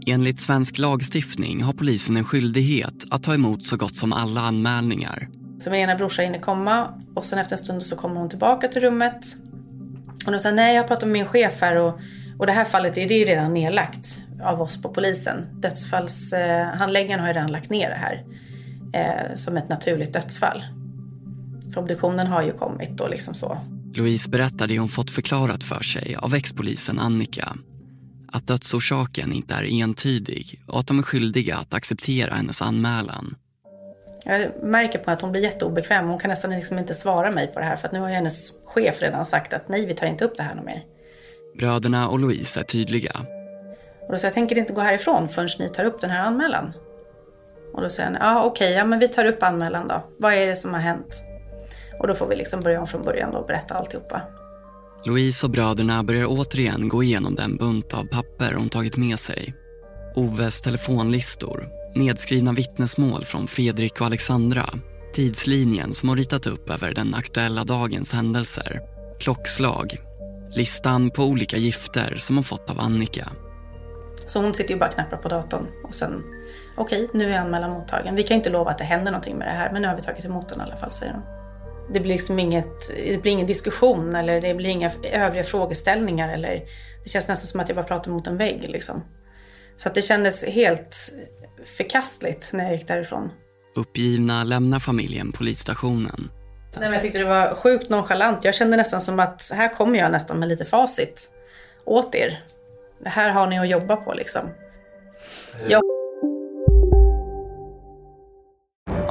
Enligt 0.07 0.39
svensk 0.39 0.77
lagstiftning 0.77 1.63
har 1.63 1.73
polisen 1.73 2.17
en 2.17 2.23
skyldighet 2.23 2.93
att 3.09 3.23
ta 3.23 3.33
emot 3.33 3.65
så 3.65 3.77
gott 3.77 3.95
som 3.95 4.13
alla 4.13 4.41
anmälningar. 4.41 5.27
Så 5.57 5.69
min 5.69 5.79
ena 5.79 5.95
brorsa 5.95 6.21
hinner 6.21 6.39
komma 6.39 6.87
och 7.15 7.25
sen 7.25 7.39
efter 7.39 7.53
en 7.53 7.57
stund 7.57 7.83
så 7.83 7.95
kommer 7.95 8.19
hon 8.19 8.29
tillbaka 8.29 8.67
till 8.67 8.81
rummet. 8.81 9.25
Och 10.25 10.31
då 10.31 10.39
säger 10.39 10.55
nej, 10.55 10.75
jag 10.75 10.83
har 10.83 10.87
pratat 10.87 11.07
med 11.07 11.13
min 11.13 11.25
chef 11.25 11.61
här 11.61 11.75
och, 11.75 11.99
och 12.39 12.45
det 12.45 12.51
här 12.51 12.65
fallet 12.65 12.97
är 12.97 13.07
det 13.07 13.21
är 13.21 13.25
redan 13.25 13.53
nedlagt 13.53 14.25
av 14.43 14.61
oss 14.61 14.81
på 14.81 14.89
polisen. 14.89 15.45
Dödsfallshandläggaren 15.61 17.19
eh, 17.19 17.21
har 17.21 17.27
ju 17.27 17.33
redan 17.33 17.51
lagt 17.51 17.69
ner 17.69 17.89
det 17.89 17.95
här 17.95 18.25
eh, 18.93 19.35
som 19.35 19.57
ett 19.57 19.69
naturligt 19.69 20.13
dödsfall. 20.13 20.63
För 21.73 21.81
obduktionen 21.81 22.27
har 22.27 22.43
ju 22.43 22.51
kommit 22.51 23.01
och 23.01 23.09
liksom 23.09 23.33
så. 23.33 23.57
Louise 23.97 24.29
berättar 24.29 24.67
det 24.67 24.79
hon 24.79 24.89
fått 24.89 25.11
förklarat 25.11 25.63
för 25.63 25.83
sig 25.83 26.15
av 26.15 26.35
ex-polisen 26.35 26.99
Annika. 26.99 27.53
Att 28.31 28.47
dödsorsaken 28.47 29.33
inte 29.33 29.53
är 29.53 29.63
entydig 29.63 30.61
och 30.67 30.79
att 30.79 30.87
de 30.87 30.99
är 30.99 31.03
skyldiga 31.03 31.57
att 31.57 31.73
acceptera 31.73 32.33
hennes 32.33 32.61
anmälan. 32.61 33.35
Jag 34.25 34.63
märker 34.63 34.99
på 34.99 35.11
att 35.11 35.21
hon 35.21 35.31
blir 35.31 35.41
jätteobekväm. 35.41 36.07
Hon 36.07 36.19
kan 36.19 36.29
nästan 36.29 36.51
liksom 36.51 36.79
inte 36.79 36.93
svara 36.93 37.31
mig 37.31 37.47
på 37.47 37.59
det 37.59 37.65
här 37.65 37.75
för 37.75 37.87
att 37.87 37.93
nu 37.93 37.99
har 37.99 38.09
hennes 38.09 38.51
chef 38.65 39.01
redan 39.01 39.25
sagt 39.25 39.53
att 39.53 39.69
nej, 39.69 39.85
vi 39.85 39.93
tar 39.93 40.07
inte 40.07 40.25
upp 40.25 40.37
det 40.37 40.43
här 40.43 40.61
mer. 40.65 40.83
Bröderna 41.59 42.09
och 42.09 42.19
Louise 42.19 42.59
är 42.59 42.63
tydliga. 42.63 43.15
Och 44.01 44.11
då 44.11 44.17
säger 44.17 44.27
jag, 44.27 44.33
tänker 44.33 44.57
inte 44.57 44.73
gå 44.73 44.81
härifrån 44.81 45.29
förrän 45.29 45.49
ni 45.59 45.69
tar 45.69 45.85
upp 45.85 46.01
den 46.01 46.09
här 46.09 46.25
anmälan. 46.25 46.73
Och 47.73 47.81
då 47.81 47.89
säger 47.89 48.09
han, 48.09 48.17
ja 48.21 48.43
okej, 48.43 48.73
ja 48.73 48.85
men 48.85 48.99
vi 48.99 49.07
tar 49.07 49.25
upp 49.25 49.43
anmälan 49.43 49.87
då. 49.87 50.03
Vad 50.19 50.33
är 50.33 50.47
det 50.47 50.55
som 50.55 50.73
har 50.73 50.81
hänt? 50.81 51.26
Och 51.99 52.07
då 52.07 52.13
får 52.13 52.27
vi 52.27 52.35
liksom 52.35 52.59
börja 52.59 52.81
om 52.81 52.87
från 52.87 53.01
början 53.01 53.35
och 53.35 53.45
berätta 53.45 53.75
alltihopa. 53.75 54.21
Louise 55.05 55.45
och 55.45 55.49
bröderna 55.49 56.03
börjar 56.03 56.25
återigen 56.29 56.87
gå 56.87 57.03
igenom 57.03 57.35
den 57.35 57.57
bunt 57.57 57.93
av 57.93 58.03
papper 58.03 58.53
hon 58.53 58.69
tagit 58.69 58.97
med 58.97 59.19
sig. 59.19 59.53
Oves 60.15 60.61
telefonlistor, 60.61 61.69
nedskrivna 61.95 62.53
vittnesmål 62.53 63.25
från 63.25 63.47
Fredrik 63.47 64.01
och 64.01 64.07
Alexandra, 64.07 64.65
tidslinjen 65.13 65.93
som 65.93 66.09
hon 66.09 66.17
ritat 66.17 66.47
upp 66.47 66.69
över 66.69 66.93
den 66.93 67.13
aktuella 67.13 67.63
dagens 67.63 68.13
händelser, 68.13 68.81
klockslag, 69.19 69.97
listan 70.55 71.09
på 71.09 71.23
olika 71.23 71.57
gifter 71.57 72.15
som 72.17 72.35
hon 72.35 72.43
fått 72.43 72.69
av 72.69 72.79
Annika. 72.79 73.31
Så 74.25 74.41
hon 74.41 74.53
sitter 74.53 74.73
ju 74.73 74.79
bara 74.79 74.87
och 74.87 74.93
knappar 74.93 75.17
på 75.17 75.29
datorn 75.29 75.67
och 75.83 75.95
sen, 75.95 76.23
okej, 76.77 77.05
okay, 77.05 77.19
nu 77.19 77.33
är 77.33 77.39
anmälan 77.39 77.71
mottagen. 77.71 78.15
Vi 78.15 78.23
kan 78.23 78.37
inte 78.37 78.49
lova 78.49 78.71
att 78.71 78.77
det 78.77 78.83
händer 78.83 79.11
någonting 79.11 79.37
med 79.37 79.47
det 79.47 79.51
här, 79.51 79.69
men 79.71 79.81
nu 79.81 79.87
har 79.87 79.95
vi 79.95 80.01
tagit 80.01 80.25
emot 80.25 80.49
den 80.49 80.59
i 80.59 80.63
alla 80.63 80.75
fall, 80.75 80.91
säger 80.91 81.13
hon. 81.13 81.36
Det 81.93 81.99
blir 81.99 82.11
liksom 82.11 82.39
inget, 82.39 82.87
det 82.87 83.21
blir 83.21 83.31
ingen 83.31 83.47
diskussion 83.47 84.15
eller 84.15 84.41
det 84.41 84.53
blir 84.53 84.69
inga 84.69 84.91
övriga 85.11 85.43
frågeställningar 85.43 86.33
eller 86.33 86.63
det 87.03 87.09
känns 87.09 87.27
nästan 87.27 87.47
som 87.47 87.59
att 87.59 87.69
jag 87.69 87.75
bara 87.75 87.85
pratar 87.85 88.11
mot 88.11 88.27
en 88.27 88.37
vägg 88.37 88.65
liksom. 88.69 89.03
Så 89.75 89.89
att 89.89 89.95
det 89.95 90.01
kändes 90.01 90.43
helt 90.45 91.13
förkastligt 91.65 92.49
när 92.53 92.63
jag 92.63 92.73
gick 92.73 92.87
därifrån. 92.87 93.29
Uppgivna 93.75 94.43
lämnar 94.43 94.79
familjen 94.79 95.31
polisstationen. 95.31 96.31
Nej, 96.79 96.89
men 96.89 96.93
jag 96.93 97.01
tyckte 97.01 97.19
det 97.19 97.25
var 97.25 97.55
sjukt 97.55 97.89
nonchalant. 97.89 98.43
Jag 98.43 98.55
kände 98.55 98.77
nästan 98.77 99.01
som 99.01 99.19
att 99.19 99.51
här 99.53 99.73
kommer 99.73 99.99
jag 99.99 100.11
nästan 100.11 100.39
med 100.39 100.49
lite 100.49 100.65
facit 100.65 101.29
åt 101.85 102.15
er. 102.15 102.43
Det 103.03 103.09
här 103.09 103.29
har 103.29 103.47
ni 103.47 103.59
att 103.59 103.69
jobba 103.69 103.95
på 103.95 104.13
liksom. 104.13 104.49
Jag... 105.67 105.81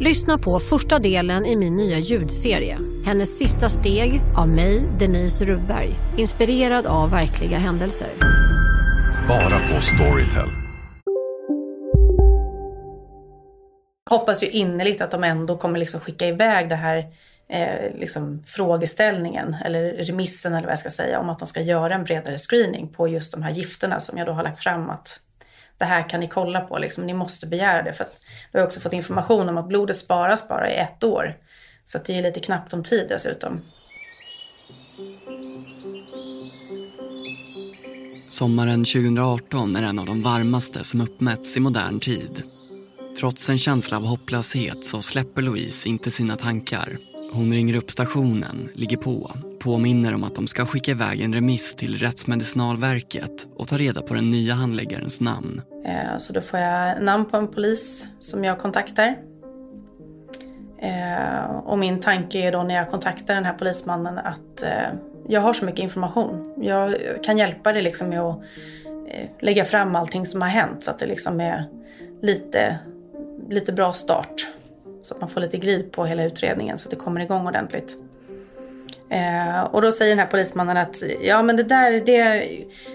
Lyssna 0.00 0.38
på 0.38 0.60
första 0.60 0.98
delen 0.98 1.46
i 1.46 1.56
min 1.56 1.76
nya 1.76 1.98
ljudserie. 1.98 2.78
Hennes 3.04 3.38
sista 3.38 3.68
steg 3.68 4.22
av 4.36 4.48
mig, 4.48 4.84
Denise 4.98 5.44
Rubberg. 5.44 5.94
Inspirerad 6.16 6.86
av 6.86 7.10
verkliga 7.10 7.58
händelser. 7.58 8.08
Bara 9.28 9.68
på 9.74 9.80
Storytel. 9.80 10.48
Hoppas 14.10 14.42
ju 14.42 14.46
innerligt 14.46 15.00
att 15.00 15.10
de 15.10 15.24
ändå 15.24 15.56
kommer 15.56 15.78
liksom 15.78 16.00
skicka 16.00 16.26
iväg 16.26 16.68
det 16.68 16.76
här 16.76 16.98
eh, 17.48 17.94
liksom 17.94 18.42
frågeställningen 18.46 19.56
eller 19.64 19.92
remissen 19.92 20.52
eller 20.54 20.64
vad 20.64 20.72
jag 20.72 20.78
ska 20.78 20.90
säga 20.90 21.20
om 21.20 21.30
att 21.30 21.38
de 21.38 21.48
ska 21.48 21.60
göra 21.60 21.94
en 21.94 22.04
bredare 22.04 22.38
screening 22.38 22.88
på 22.88 23.08
just 23.08 23.32
de 23.32 23.42
här 23.42 23.50
gifterna 23.50 24.00
som 24.00 24.18
jag 24.18 24.26
då 24.26 24.32
har 24.32 24.42
lagt 24.42 24.58
fram 24.58 24.90
att 24.90 25.20
det 25.78 25.84
här 25.84 26.08
kan 26.08 26.20
ni 26.20 26.28
kolla 26.28 26.60
på, 26.60 26.78
liksom, 26.78 27.06
ni 27.06 27.14
måste 27.14 27.46
begära 27.46 27.82
det. 27.82 27.92
För 27.92 28.04
att 28.04 28.20
vi 28.52 28.58
har 28.58 28.66
också 28.66 28.80
fått 28.80 28.92
information 28.92 29.48
om 29.48 29.58
att 29.58 29.68
blodet 29.68 29.96
sparas 29.96 30.48
bara 30.48 30.70
i 30.70 30.76
ett 30.76 31.04
år. 31.04 31.36
Så 31.84 31.98
att 31.98 32.04
det 32.04 32.18
är 32.18 32.22
lite 32.22 32.40
knappt 32.40 32.72
om 32.72 32.82
tid 32.82 33.06
dessutom. 33.08 33.60
Sommaren 38.28 38.84
2018 38.84 39.76
är 39.76 39.82
en 39.82 39.98
av 39.98 40.06
de 40.06 40.22
varmaste 40.22 40.84
som 40.84 41.00
uppmätts 41.00 41.56
i 41.56 41.60
modern 41.60 42.00
tid. 42.00 42.42
Trots 43.20 43.48
en 43.48 43.58
känsla 43.58 43.96
av 43.96 44.06
hopplöshet 44.06 44.84
så 44.84 45.02
släpper 45.02 45.42
Louise 45.42 45.88
inte 45.88 46.10
sina 46.10 46.36
tankar. 46.36 46.98
Hon 47.32 47.52
ringer 47.52 47.76
upp 47.76 47.90
stationen, 47.90 48.70
ligger 48.74 48.96
på, 48.96 49.32
påminner 49.58 50.14
om 50.14 50.24
att 50.24 50.34
de 50.34 50.46
ska 50.46 50.66
skicka 50.66 50.90
iväg 50.90 51.20
en 51.20 51.34
remiss 51.34 51.74
till 51.74 51.98
Rättsmedicinalverket 51.98 53.46
och 53.56 53.68
ta 53.68 53.78
reda 53.78 54.02
på 54.02 54.14
den 54.14 54.30
nya 54.30 54.54
handläggarens 54.54 55.20
namn. 55.20 55.62
Eh, 55.86 56.18
så 56.18 56.32
då 56.32 56.40
får 56.40 56.58
jag 56.58 57.02
namn 57.02 57.24
på 57.24 57.36
en 57.36 57.48
polis 57.48 58.08
som 58.20 58.44
jag 58.44 58.58
kontaktar. 58.58 59.16
Eh, 60.78 61.44
och 61.64 61.78
min 61.78 62.00
tanke 62.00 62.38
är 62.38 62.52
då 62.52 62.62
när 62.62 62.74
jag 62.74 62.90
kontaktar 62.90 63.34
den 63.34 63.44
här 63.44 63.54
polismannen 63.54 64.18
att 64.18 64.62
eh, 64.62 64.98
jag 65.28 65.40
har 65.40 65.52
så 65.52 65.64
mycket 65.64 65.80
information. 65.80 66.54
Jag 66.60 66.94
kan 67.22 67.38
hjälpa 67.38 67.72
dig 67.72 67.82
liksom 67.82 68.08
med 68.08 68.20
att 68.20 68.40
lägga 69.40 69.64
fram 69.64 69.96
allting 69.96 70.26
som 70.26 70.42
har 70.42 70.48
hänt 70.48 70.84
så 70.84 70.90
att 70.90 70.98
det 70.98 71.06
liksom 71.06 71.40
är 71.40 71.64
lite, 72.22 72.78
lite 73.48 73.72
bra 73.72 73.92
start. 73.92 74.48
Så 75.02 75.14
att 75.14 75.20
man 75.20 75.30
får 75.30 75.40
lite 75.40 75.56
glid 75.56 75.92
på 75.92 76.04
hela 76.04 76.24
utredningen 76.24 76.78
så 76.78 76.86
att 76.86 76.90
det 76.90 76.96
kommer 76.96 77.20
igång 77.20 77.46
ordentligt. 77.46 77.98
Eh, 79.10 79.62
och 79.62 79.82
då 79.82 79.92
säger 79.92 80.10
den 80.10 80.18
här 80.18 80.26
polismannen 80.26 80.76
att 80.76 81.02
ja 81.20 81.42
men 81.42 81.56
det 81.56 81.62
där, 81.62 82.02
det, 82.06 82.48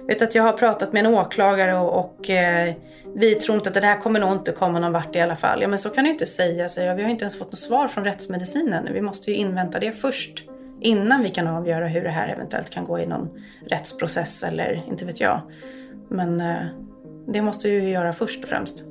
vet 0.08 0.22
att 0.22 0.36
jag 0.36 0.44
har 0.44 0.54
pratat 0.54 0.94
med 0.94 1.06
en 1.06 1.14
åklagare 1.14 1.78
och, 1.78 2.00
och 2.00 2.30
eh, 2.30 2.74
vi 3.16 3.36
tror 3.36 3.58
inte 3.58 3.70
att 3.70 3.76
det 3.76 3.88
här 3.88 4.00
kommer 4.00 4.20
nog 4.20 4.32
inte 4.32 4.52
komma 4.52 4.80
någon 4.80 4.92
vart 4.92 5.16
i 5.16 5.20
alla 5.20 5.36
fall. 5.36 5.62
Ja 5.62 5.68
men 5.68 5.80
så 5.80 5.90
kan 5.90 6.04
du 6.04 6.10
inte 6.10 6.26
säga, 6.26 6.70
säger 6.70 6.88
jag. 6.88 6.96
Vi 6.96 7.04
har 7.04 7.10
inte 7.10 7.24
ens 7.24 7.38
fått 7.38 7.48
något 7.48 7.58
svar 7.58 7.88
från 7.88 8.04
rättsmedicinen. 8.04 8.94
Vi 8.94 9.02
måste 9.02 9.32
ju 9.32 9.38
invänta 9.38 9.80
det 9.80 9.92
först 9.92 10.44
innan 10.82 11.24
vi 11.24 11.30
kan 11.30 11.48
avgöra 11.48 11.88
hur 11.88 12.04
det 12.04 12.10
här 12.10 12.28
eventuellt 12.30 12.70
kan 12.70 12.86
gå 12.86 13.00
i 13.00 13.06
någon 13.06 13.30
rättsprocess 13.68 14.44
eller 14.44 14.84
inte 14.88 15.06
vet 15.06 15.20
jag. 15.20 15.42
Men 16.10 16.42
eh, 16.42 16.66
Det 17.28 17.42
måste 17.42 17.68
vi 17.68 17.74
ju 17.74 17.90
göra 17.90 18.14
först 18.14 18.44
och 18.44 18.50
främst. 18.50 18.91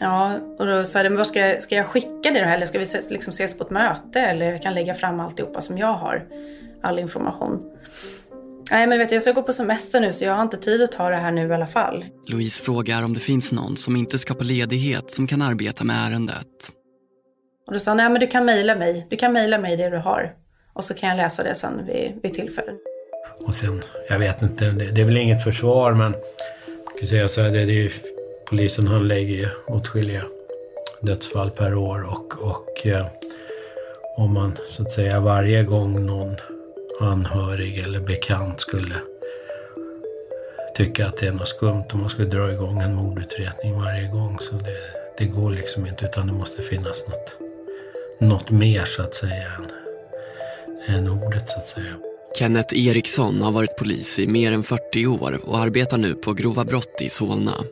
Ja, 0.00 0.34
och 0.58 0.66
då 0.66 0.84
sa 0.84 0.98
jag, 0.98 1.04
men 1.04 1.16
vad 1.16 1.26
ska, 1.26 1.40
jag, 1.40 1.62
ska 1.62 1.74
jag 1.74 1.86
skicka 1.86 2.30
det 2.30 2.40
då? 2.40 2.46
Eller 2.46 2.66
ska 2.66 2.78
vi 2.78 2.84
ses, 2.84 3.10
liksom 3.10 3.30
ses 3.30 3.58
på 3.58 3.64
ett 3.64 3.70
möte? 3.70 4.20
Eller 4.20 4.52
jag 4.52 4.62
kan 4.62 4.74
lägga 4.74 4.94
fram 4.94 5.20
alltihopa 5.20 5.60
som 5.60 5.78
jag 5.78 5.92
har. 5.92 6.26
All 6.82 6.98
information. 6.98 7.72
Nej, 8.70 8.86
men 8.86 8.98
vet 8.98 9.08
du, 9.08 9.14
jag 9.14 9.22
ska 9.22 9.32
gå 9.32 9.42
på 9.42 9.52
semester 9.52 10.00
nu 10.00 10.12
så 10.12 10.24
jag 10.24 10.34
har 10.34 10.42
inte 10.42 10.56
tid 10.56 10.82
att 10.82 10.92
ta 10.92 11.10
det 11.10 11.16
här 11.16 11.32
nu 11.32 11.48
i 11.48 11.54
alla 11.54 11.66
fall. 11.66 12.04
Louise 12.26 12.62
frågar 12.62 13.02
om 13.02 13.14
det 13.14 13.20
finns 13.20 13.52
någon 13.52 13.76
som 13.76 13.96
inte 13.96 14.18
ska 14.18 14.34
på 14.34 14.44
ledighet 14.44 15.10
som 15.10 15.26
kan 15.26 15.42
arbeta 15.42 15.84
med 15.84 16.06
ärendet. 16.06 16.72
Och 17.66 17.72
då 17.72 17.80
sa 17.80 17.90
han, 17.90 17.96
nej 17.96 18.10
men 18.10 18.20
du 18.20 18.26
kan 18.26 18.44
mejla 18.44 18.76
mig. 18.76 19.06
Du 19.10 19.16
kan 19.16 19.32
mejla 19.32 19.58
mig 19.58 19.76
det 19.76 19.90
du 19.90 19.96
har. 19.96 20.32
Och 20.72 20.84
så 20.84 20.94
kan 20.94 21.08
jag 21.08 21.16
läsa 21.16 21.42
det 21.42 21.54
sen 21.54 21.86
vid, 21.86 22.12
vid 22.22 22.34
tillfälle. 22.34 22.72
Och 23.38 23.54
sen, 23.54 23.82
jag 24.08 24.18
vet 24.18 24.42
inte, 24.42 24.64
det, 24.64 24.90
det 24.90 25.00
är 25.00 25.04
väl 25.04 25.16
inget 25.16 25.44
försvar 25.44 25.94
men 25.94 26.14
jag 27.00 27.08
säga 27.08 27.28
så 27.28 27.40
här, 27.40 27.50
det, 27.50 27.64
det 27.64 27.72
är 27.72 27.82
ju, 27.82 27.90
polisen 28.48 28.86
handlägger 28.86 29.36
ju 29.36 29.48
åtskilliga 29.66 30.22
dödsfall 31.00 31.50
per 31.50 31.74
år 31.74 32.02
och, 32.02 32.42
och 32.42 32.86
eh, 32.86 33.06
om 34.16 34.34
man 34.34 34.56
så 34.68 34.82
att 34.82 34.92
säga 34.92 35.20
varje 35.20 35.62
gång 35.62 36.06
någon 36.06 36.36
anhörig 37.00 37.78
eller 37.78 38.00
bekant 38.00 38.60
skulle 38.60 38.94
tycka 40.76 41.06
att 41.06 41.18
det 41.18 41.26
är 41.26 41.32
något 41.32 41.48
skumt 41.48 41.84
och 41.92 41.98
man 41.98 42.10
skulle 42.10 42.28
dra 42.28 42.52
igång 42.52 42.80
en 42.80 42.94
mordutredning 42.94 43.80
varje 43.80 44.08
gång 44.08 44.38
så 44.40 44.54
det, 44.54 44.76
det 45.18 45.24
går 45.24 45.50
liksom 45.50 45.86
inte 45.86 46.04
utan 46.04 46.26
det 46.26 46.32
måste 46.32 46.62
finnas 46.62 47.04
något, 47.08 47.36
något 48.20 48.50
mer 48.50 48.84
så 48.84 49.02
att 49.02 49.14
säga 49.14 49.52
än, 50.88 50.94
än 50.96 51.08
ordet 51.08 51.48
så 51.48 51.58
att 51.58 51.66
säga. 51.66 51.92
Kenneth 52.38 52.88
Eriksson 52.88 53.42
har 53.42 53.52
varit 53.52 53.76
polis 53.76 54.18
i 54.18 54.26
mer 54.26 54.52
än 54.52 54.62
40 54.62 55.06
år 55.06 55.40
och 55.44 55.58
arbetar 55.58 55.98
nu 55.98 56.14
på 56.14 56.32
grova 56.32 56.64
brott 56.64 57.00
i 57.00 57.08
Solna. 57.08 57.64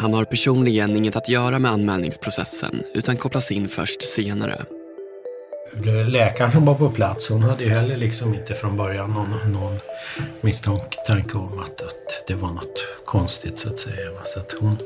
Han 0.00 0.14
har 0.14 0.24
personligen 0.24 0.96
inget 0.96 1.16
att 1.16 1.28
göra 1.28 1.58
med 1.58 1.70
anmälningsprocessen 1.70 2.82
utan 2.94 3.16
kopplas 3.16 3.50
in 3.50 3.68
först 3.68 4.02
senare. 4.02 4.64
Läkaren 6.08 6.52
som 6.52 6.64
var 6.64 6.74
på 6.74 6.90
plats 6.90 7.28
hon 7.28 7.42
hade 7.42 7.64
ju 7.64 7.70
heller 7.70 7.96
liksom 7.96 8.34
inte 8.34 8.54
från 8.54 8.76
början 8.76 9.10
någon, 9.10 9.52
någon 9.52 9.78
misstanke 10.40 11.38
om 11.38 11.60
att, 11.64 11.80
att 11.80 12.24
det 12.26 12.34
var 12.34 12.48
något 12.48 12.86
konstigt 13.04 13.58
så 13.58 13.68
att 13.68 13.78
säga. 13.78 14.10
Så 14.24 14.40
att 14.40 14.52
hon, 14.60 14.78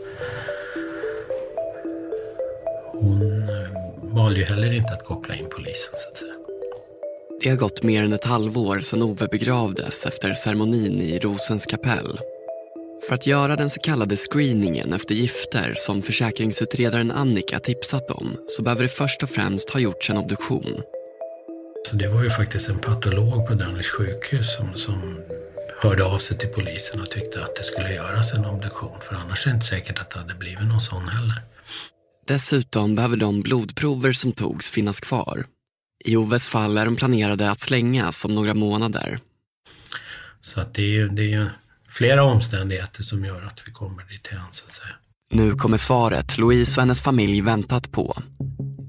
hon 2.93 3.43
eh, 3.43 4.15
valde 4.15 4.41
ju 4.41 4.45
heller 4.47 4.73
inte 4.73 4.93
att 4.93 5.05
koppla 5.05 5.35
in 5.35 5.47
polisen 5.51 5.95
så 5.95 6.09
att 6.11 6.17
säga. 6.17 6.35
Det 7.41 7.51
har 7.51 7.57
gått 7.57 7.83
mer 7.83 8.03
än 8.03 8.13
ett 8.13 8.25
halvår 8.25 8.81
sedan 8.81 9.03
Ove 9.03 9.29
begravdes 9.29 10.07
efter 10.07 10.35
ceremonin 10.35 11.01
i 11.01 11.19
Rosens 11.19 11.67
kapell. 11.67 12.19
För 13.09 13.15
att 13.15 13.27
göra 13.27 13.57
den 13.57 13.71
så 13.71 13.81
kallade 13.81 14.17
screeningen 14.17 14.93
efter 14.93 15.15
gifter 15.15 15.75
som 15.77 16.03
försäkringsutredaren 16.03 17.11
Annika 17.11 17.59
tipsat 17.59 18.11
om 18.11 18.37
så 18.49 18.63
behöver 18.63 18.83
det 18.83 18.89
först 18.89 19.23
och 19.23 19.31
främst 19.31 19.71
ha 19.71 19.81
gjorts 19.81 20.11
en 20.11 20.17
obduktion. 20.17 20.83
Så 21.91 21.97
det 21.97 22.09
var 22.09 22.23
ju 22.23 22.31
faktiskt 22.31 22.69
en 22.69 22.79
patolog 22.79 23.47
på 23.47 23.55
Danners 23.55 23.91
sjukhus 23.91 24.57
som, 24.57 24.75
som 24.75 25.17
hörde 25.83 26.05
av 26.05 26.19
sig 26.19 26.39
till 26.39 26.49
polisen 26.49 27.01
och 27.01 27.11
tyckte 27.11 27.45
att 27.45 27.57
det 27.57 27.65
skulle 27.65 27.95
göras 27.95 28.33
en 28.33 28.47
obduktion. 28.47 29.01
För 29.01 29.15
annars 29.15 29.47
är 29.47 29.51
det 29.51 29.55
inte 29.55 29.67
säkert 29.67 29.99
att 29.99 30.11
det 30.11 30.19
hade 30.19 30.35
blivit 30.35 30.69
någon 30.69 30.81
sån 30.81 31.09
heller. 31.09 31.43
Dessutom 32.27 32.95
behöver 32.95 33.17
de 33.17 33.43
blodprover 33.43 34.13
som 34.13 34.33
togs 34.33 34.71
finnas 34.71 35.01
kvar. 35.01 35.45
I 36.05 36.17
Oves 36.17 36.49
fall 36.49 36.79
är 36.79 36.85
de 36.85 36.97
planerade 36.97 37.51
att 37.51 37.61
slängas 37.61 38.25
om 38.25 38.35
några 38.35 38.55
månader. 38.55 39.19
Så 40.41 40.61
att 40.61 40.75
det 40.75 40.83
är 40.83 40.87
ju, 40.87 41.09
det 41.09 41.23
är 41.23 41.27
ju 41.27 41.47
flera 41.95 42.25
omständigheter 42.25 43.03
som 43.03 43.25
gör 43.25 43.47
att 43.47 43.63
vi 43.67 43.73
kommer 43.73 44.05
dit 44.05 44.29
så 44.51 44.65
att 44.67 44.75
säga. 44.75 44.95
Nu 45.31 45.55
kommer 45.55 45.77
svaret 45.77 46.39
Louise 46.39 46.77
och 46.77 46.83
hennes 46.83 47.01
familj 47.01 47.41
väntat 47.41 47.93
på. 47.93 48.17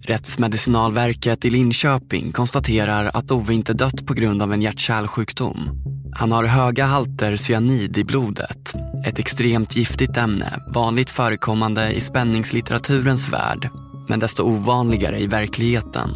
Rättsmedicinalverket 0.03 1.45
i 1.45 1.49
Linköping 1.49 2.31
konstaterar 2.31 3.11
att 3.13 3.31
Ove 3.31 3.53
inte 3.53 3.73
dött 3.73 4.05
på 4.05 4.13
grund 4.13 4.41
av 4.41 4.53
en 4.53 4.61
hjärt-kärlsjukdom. 4.61 5.69
Han 6.15 6.31
har 6.31 6.43
höga 6.43 6.85
halter 6.85 7.35
cyanid 7.35 7.97
i 7.97 8.03
blodet. 8.03 8.73
Ett 9.05 9.19
extremt 9.19 9.75
giftigt 9.75 10.17
ämne, 10.17 10.59
vanligt 10.73 11.09
förekommande 11.09 11.93
i 11.93 12.01
spänningslitteraturens 12.01 13.29
värld, 13.29 13.69
men 14.09 14.19
desto 14.19 14.43
ovanligare 14.43 15.19
i 15.19 15.27
verkligheten. 15.27 16.09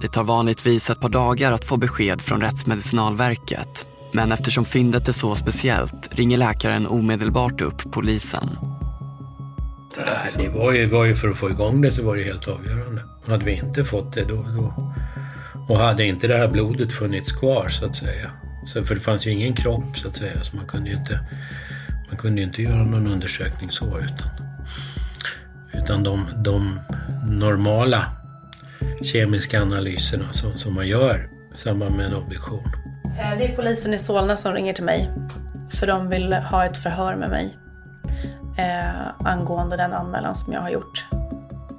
Det 0.00 0.08
tar 0.08 0.24
vanligtvis 0.24 0.90
ett 0.90 1.00
par 1.00 1.08
dagar 1.08 1.52
att 1.52 1.64
få 1.64 1.76
besked 1.76 2.20
från 2.20 2.40
Rättsmedicinalverket. 2.40 3.89
Men 4.12 4.32
eftersom 4.32 4.64
fyndet 4.64 5.08
är 5.08 5.12
så 5.12 5.34
speciellt 5.34 6.08
ringer 6.10 6.38
läkaren 6.38 6.86
omedelbart 6.86 7.60
upp 7.60 7.92
polisen. 7.92 8.58
Det 10.36 10.48
var 10.48 10.72
ju, 10.72 10.86
var 10.86 11.04
ju 11.04 11.14
för 11.14 11.28
att 11.28 11.36
få 11.36 11.50
igång 11.50 11.80
det 11.80 11.90
så 11.90 12.04
var 12.04 12.16
det 12.16 12.22
helt 12.22 12.48
avgörande. 12.48 13.02
Hade 13.26 13.44
vi 13.44 13.52
inte 13.52 13.84
fått 13.84 14.12
det 14.12 14.24
då, 14.24 14.34
då 14.56 14.94
och 15.70 15.78
hade 15.78 16.04
inte 16.04 16.26
det 16.26 16.36
här 16.36 16.48
blodet 16.48 16.92
funnits 16.92 17.32
kvar 17.32 17.68
så 17.68 17.84
att 17.84 17.96
säga. 17.96 18.30
Så, 18.66 18.84
för 18.84 18.94
det 18.94 19.00
fanns 19.00 19.26
ju 19.26 19.30
ingen 19.30 19.54
kropp 19.54 19.98
så 19.98 20.08
att 20.08 20.16
säga 20.16 20.42
så 20.42 20.56
man 20.56 20.66
kunde 20.66 20.90
ju 20.90 20.96
inte, 20.96 21.20
man 22.08 22.16
kunde 22.16 22.42
inte 22.42 22.62
göra 22.62 22.84
någon 22.84 23.06
undersökning 23.06 23.70
så 23.70 23.84
utan, 23.84 24.30
utan 25.72 26.02
de, 26.02 26.26
de 26.36 26.80
normala 27.28 28.06
kemiska 29.02 29.62
analyserna 29.62 30.32
som, 30.32 30.52
som 30.52 30.74
man 30.74 30.88
gör 30.88 31.28
i 31.54 31.58
samband 31.58 31.96
med 31.96 32.06
en 32.06 32.14
obduktion. 32.14 32.64
Eh, 33.18 33.38
det 33.38 33.44
är 33.44 33.56
polisen 33.56 33.94
i 33.94 33.98
Solna 33.98 34.36
som 34.36 34.54
ringer 34.54 34.72
till 34.72 34.84
mig. 34.84 35.10
För 35.70 35.86
de 35.86 36.08
vill 36.08 36.32
ha 36.32 36.64
ett 36.64 36.76
förhör 36.76 37.16
med 37.16 37.30
mig. 37.30 37.56
Eh, 38.56 39.26
angående 39.26 39.76
den 39.76 39.92
anmälan 39.92 40.34
som 40.34 40.52
jag 40.52 40.60
har 40.60 40.70
gjort. 40.70 41.06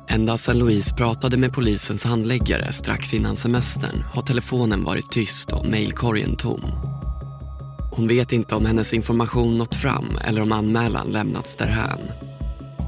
Ända 0.07 0.37
sedan 0.37 0.57
Louise 0.57 0.95
pratade 0.95 1.37
med 1.37 1.53
polisens 1.53 2.03
handläggare 2.03 2.73
strax 2.73 3.13
innan 3.13 3.35
semestern 3.35 4.03
har 4.13 4.21
telefonen 4.21 4.83
varit 4.83 5.11
tyst 5.11 5.51
och 5.51 5.65
mejlkorgen 5.65 6.35
tom. 6.35 6.61
Hon 7.91 8.07
vet 8.07 8.31
inte 8.31 8.55
om 8.55 8.65
hennes 8.65 8.93
information 8.93 9.57
nått 9.57 9.75
fram 9.75 10.17
eller 10.27 10.41
om 10.41 10.51
anmälan 10.51 11.07
lämnats 11.07 11.55
därhän. 11.55 11.99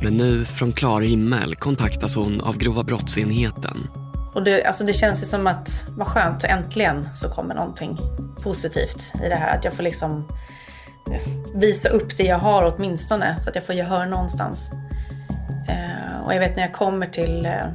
Men 0.01 0.13
nu, 0.13 0.45
från 0.45 0.71
klar 0.71 1.01
himmel, 1.01 1.55
kontaktas 1.55 2.15
hon 2.15 2.41
av 2.41 2.57
grova 2.57 2.83
brottsenheten 2.83 3.77
och 4.33 4.43
det, 4.43 4.65
alltså 4.65 4.83
det 4.83 4.93
känns 4.93 5.21
ju 5.21 5.25
som 5.25 5.47
att, 5.47 5.85
vad 5.89 6.07
skönt, 6.07 6.43
äntligen 6.43 7.09
så 7.13 7.29
kommer 7.29 7.55
någonting 7.55 7.99
positivt 8.43 9.13
i 9.25 9.29
det 9.29 9.35
här. 9.35 9.57
Att 9.57 9.63
jag 9.63 9.73
får 9.73 9.83
liksom 9.83 10.27
visa 11.55 11.89
upp 11.89 12.17
det 12.17 12.23
jag 12.23 12.37
har 12.37 12.73
åtminstone, 12.75 13.35
så 13.41 13.49
att 13.49 13.55
jag 13.55 13.65
får 13.65 13.75
gehör 13.75 14.05
någonstans. 14.05 14.71
Eh, 15.69 16.25
och 16.25 16.33
jag 16.33 16.39
vet 16.39 16.55
när 16.55 16.63
jag 16.63 16.73
kommer 16.73 17.07
till 17.07 17.45
eh, 17.45 17.65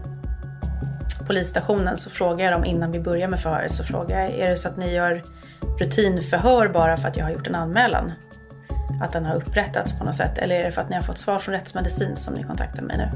polisstationen 1.27 1.97
så 1.97 2.11
frågar 2.11 2.45
jag 2.45 2.55
dem 2.55 2.65
innan 2.65 2.93
vi 2.93 3.01
börjar 3.01 3.29
med 3.29 3.41
förhöret, 3.41 3.73
så 3.73 3.85
frågar 3.85 4.21
jag, 4.21 4.31
är 4.31 4.51
det 4.51 4.57
så 4.57 4.69
att 4.69 4.77
ni 4.77 4.95
gör 4.95 5.25
rutinförhör 5.81 6.69
bara 6.69 6.97
för 6.97 7.09
att 7.09 7.17
jag 7.17 7.25
har 7.25 7.31
gjort 7.31 7.47
en 7.47 7.55
anmälan? 7.55 8.13
Att 9.03 9.13
den 9.13 9.25
har 9.25 9.35
upprättats 9.35 9.99
på 9.99 10.05
något 10.05 10.15
sätt? 10.15 10.39
Eller 10.39 10.61
är 10.61 10.65
det 10.65 10.71
för 10.71 10.81
att 10.81 10.89
ni 10.89 10.97
har 10.97 11.03
fått 11.03 11.19
svar 11.19 11.39
från 11.39 11.55
rättsmedicin 11.55 12.17
som 12.17 12.35
ni 12.35 12.43
kontaktar 12.43 12.83
mig 12.83 12.97
nu? 12.97 13.09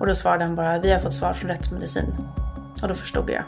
Och 0.00 0.06
då 0.06 0.14
svarade 0.14 0.44
han 0.44 0.56
bara, 0.56 0.78
vi 0.78 0.92
har 0.92 0.98
fått 0.98 1.14
svar 1.14 1.32
från 1.32 1.50
rättsmedicin. 1.50 2.14
Och 2.82 2.88
då 2.88 2.94
förstod 2.94 3.30
jag. 3.30 3.44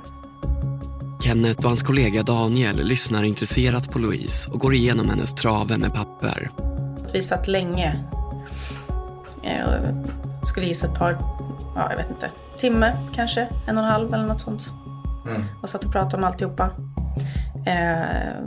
Kenneth 1.23 1.59
och 1.59 1.64
hans 1.64 1.83
kollega 1.83 2.23
Daniel 2.23 2.77
lyssnar 2.77 3.23
intresserat 3.23 3.91
på 3.91 3.99
Louise 3.99 4.51
och 4.51 4.61
går 4.61 4.75
igenom 4.75 5.09
hennes 5.09 5.35
trave 5.35 5.79
med 5.79 5.95
papper. 5.95 6.51
Vi 7.12 7.23
satt 7.23 7.49
länge. 7.49 8.05
Jag 9.43 9.75
eh, 9.75 9.95
skulle 10.45 10.67
gissa 10.67 10.87
ett 10.87 10.95
par, 10.95 11.19
ja 11.75 11.91
jag 11.91 11.97
vet 11.97 12.11
inte, 12.11 12.31
timme 12.57 12.97
kanske, 13.14 13.49
en 13.67 13.79
och 13.79 13.85
en 13.85 13.91
halv 13.91 14.14
eller 14.14 14.27
något 14.27 14.41
sånt. 14.41 14.73
Mm. 15.27 15.43
Och 15.62 15.69
satt 15.69 15.85
och 15.85 15.93
pratade 15.93 16.17
om 16.17 16.25
alltihopa. 16.25 16.71
Eh, 17.67 18.43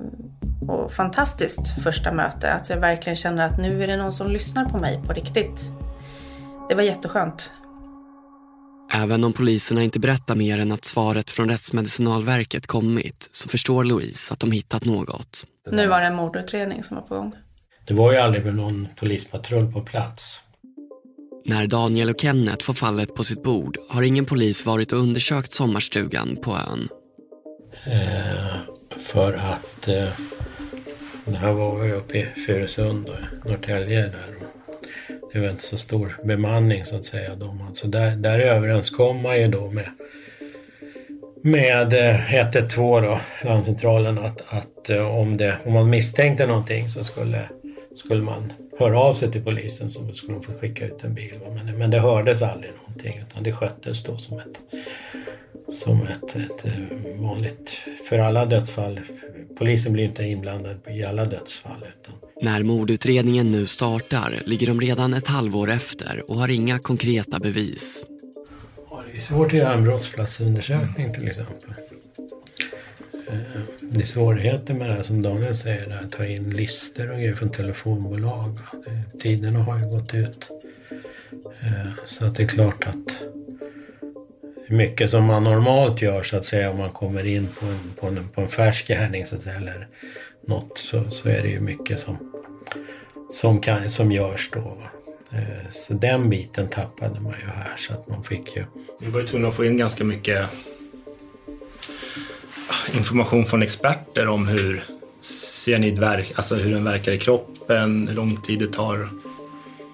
och 0.69 0.91
fantastiskt 0.91 1.83
första 1.83 2.11
möte, 2.11 2.53
att 2.53 2.69
jag 2.69 2.77
verkligen 2.77 3.15
känner 3.15 3.45
att 3.45 3.57
nu 3.57 3.83
är 3.83 3.87
det 3.87 3.97
någon 3.97 4.11
som 4.11 4.31
lyssnar 4.31 4.65
på 4.65 4.77
mig 4.77 5.01
på 5.07 5.13
riktigt. 5.13 5.71
Det 6.69 6.75
var 6.75 6.81
jätteskönt. 6.81 7.53
Även 8.93 9.23
om 9.23 9.33
poliserna 9.33 9.83
inte 9.83 9.99
berättar 9.99 10.35
mer 10.35 10.59
än 10.59 10.71
att 10.71 10.85
svaret 10.85 11.31
från 11.31 11.49
Rättsmedicinalverket 11.49 12.67
kommit 12.67 13.29
så 13.31 13.49
förstår 13.49 13.83
Louise 13.83 14.33
att 14.33 14.39
de 14.39 14.51
hittat 14.51 14.85
något. 14.85 15.45
Nu 15.71 15.87
var 15.87 16.01
det 16.01 16.07
en 16.07 16.15
mordutredning 16.15 16.83
som 16.83 16.95
var 16.95 17.03
på 17.03 17.15
gång. 17.15 17.33
Det 17.85 17.93
var 17.93 18.11
ju 18.11 18.17
aldrig 18.17 18.45
någon 18.45 18.87
polispatrull 18.95 19.71
på 19.71 19.81
plats. 19.81 20.41
När 21.45 21.67
Daniel 21.67 22.09
och 22.09 22.19
Kenneth 22.19 22.65
får 22.65 22.73
fallet 22.73 23.15
på 23.15 23.23
sitt 23.23 23.43
bord 23.43 23.77
har 23.89 24.03
ingen 24.03 24.25
polis 24.25 24.65
varit 24.65 24.91
och 24.91 24.99
undersökt 24.99 25.51
sommarstugan 25.51 26.37
på 26.41 26.57
ön. 26.57 26.87
Eh, 27.85 28.55
för 28.97 29.33
att 29.33 29.87
eh, 29.87 30.09
det 31.25 31.37
här 31.37 31.51
var 31.51 31.83
ju 31.83 31.93
uppe 31.93 32.17
i 32.17 32.25
Furusund 32.45 33.09
och 33.09 33.49
Norrtälje 33.49 34.01
där 34.01 34.50
det 35.33 35.39
var 35.39 35.49
inte 35.49 35.63
så 35.63 35.77
stor 35.77 36.17
bemanning 36.23 36.85
så 36.85 36.95
att 36.95 37.05
säga. 37.05 37.35
De, 37.35 37.61
alltså 37.67 37.87
där, 37.87 38.15
där 38.15 38.39
överenskom 38.39 39.21
man 39.21 39.39
ju 39.39 39.47
då 39.47 39.71
med 39.71 39.89
med 41.43 41.93
eh, 41.93 42.35
112 42.35 43.03
då, 43.03 43.19
larmcentralen 43.43 44.17
att, 44.17 44.41
att 44.47 44.89
eh, 44.89 45.15
om, 45.17 45.37
det, 45.37 45.57
om 45.65 45.73
man 45.73 45.89
misstänkte 45.89 46.47
någonting 46.47 46.89
så 46.89 47.03
skulle 47.03 47.49
skulle 47.95 48.21
man 48.21 48.53
höra 48.79 48.99
av 48.99 49.13
sig 49.13 49.31
till 49.31 49.43
polisen 49.43 49.89
så 49.89 50.13
skulle 50.13 50.33
de 50.33 50.43
få 50.43 50.53
skicka 50.53 50.85
ut 50.85 51.03
en 51.03 51.13
bil. 51.13 51.39
Men, 51.65 51.77
men 51.77 51.91
det 51.91 51.99
hördes 51.99 52.41
aldrig 52.41 52.71
någonting 52.87 53.21
utan 53.29 53.43
det 53.43 53.51
sköttes 53.51 54.03
då 54.03 54.17
som 54.17 54.39
ett, 54.39 54.59
som 55.73 56.01
ett, 56.01 56.35
ett 56.35 56.65
eh, 56.65 57.21
vanligt, 57.21 57.77
för 58.09 58.19
alla 58.19 58.45
dödsfall. 58.45 58.99
Polisen 59.61 59.93
blir 59.93 60.03
inte 60.03 60.23
inblandad 60.23 60.77
i 60.89 61.03
alla 61.03 61.25
dödsfall. 61.25 61.85
Utan... 61.99 62.13
När 62.41 62.63
mordutredningen 62.63 63.51
nu 63.51 63.65
startar 63.65 64.43
ligger 64.45 64.67
de 64.67 64.81
redan 64.81 65.13
ett 65.13 65.27
halvår 65.27 65.71
efter 65.71 66.23
och 66.31 66.35
har 66.35 66.49
inga 66.49 66.79
konkreta 66.79 67.39
bevis. 67.39 68.05
Ja, 68.89 69.03
det 69.11 69.17
är 69.17 69.21
svårt 69.21 69.47
att 69.47 69.53
göra 69.53 69.73
en 69.73 69.83
brottsplatsundersökning 69.83 71.13
till 71.13 71.27
exempel. 71.27 71.69
Eh, 73.29 73.61
det 73.91 74.01
är 74.01 74.05
svårigheter 74.05 74.73
med 74.73 74.89
det 74.89 74.93
här 74.93 75.01
som 75.01 75.21
Daniel 75.21 75.55
säger, 75.55 76.03
att 76.03 76.11
ta 76.11 76.25
in 76.25 76.49
listor 76.49 77.11
och 77.11 77.17
grejer 77.17 77.33
från 77.33 77.49
telefonbolag. 77.49 78.57
Tiderna 79.19 79.59
har 79.59 79.79
ju 79.79 79.85
gått 79.85 80.13
ut. 80.13 80.45
Eh, 81.61 81.91
så 82.05 82.25
att 82.25 82.35
det 82.35 82.43
är 82.43 82.47
klart 82.47 82.83
att 82.83 83.31
mycket 84.71 85.11
som 85.11 85.25
man 85.25 85.43
normalt 85.43 86.01
gör 86.01 86.23
så 86.23 86.37
att 86.37 86.45
säga 86.45 86.71
om 86.71 86.77
man 86.77 86.89
kommer 86.89 87.25
in 87.27 87.47
på 87.59 87.65
en, 87.65 87.93
på 87.99 88.07
en, 88.07 88.29
på 88.35 88.41
en 88.41 88.47
färsk 88.47 88.87
gärning 88.87 89.25
så 89.25 89.35
att 89.35 89.41
säga, 89.41 89.55
eller 89.55 89.87
något 90.47 90.77
så, 90.77 91.03
så 91.09 91.29
är 91.29 91.41
det 91.41 91.49
ju 91.49 91.59
mycket 91.59 91.99
som, 91.99 92.17
som, 93.29 93.59
kan, 93.59 93.89
som 93.89 94.11
görs 94.11 94.49
då. 94.53 94.59
Va? 94.59 94.89
Eh, 95.33 95.69
så 95.69 95.93
den 95.93 96.29
biten 96.29 96.67
tappade 96.67 97.19
man 97.19 97.33
ju 97.39 97.47
här 97.47 97.77
så 97.77 97.93
att 97.93 98.09
man 98.09 98.23
fick 98.23 98.55
ju... 98.55 98.65
Vi 98.99 99.07
var 99.07 99.21
ju 99.21 99.27
tvungna 99.27 99.47
att 99.47 99.55
få 99.55 99.65
in 99.65 99.77
ganska 99.77 100.03
mycket 100.03 100.49
ah, 102.67 102.97
information 102.97 103.45
från 103.45 103.63
experter 103.63 104.27
om 104.27 104.47
hur 104.47 104.83
cyanid 105.21 105.99
verkar, 105.99 106.35
alltså 106.35 106.55
hur 106.55 106.71
den 106.71 106.83
verkar 106.83 107.11
i 107.11 107.17
kroppen, 107.17 108.07
hur 108.07 108.15
lång 108.15 108.41
tid 108.41 108.59
det 108.59 108.73
tar 108.73 109.09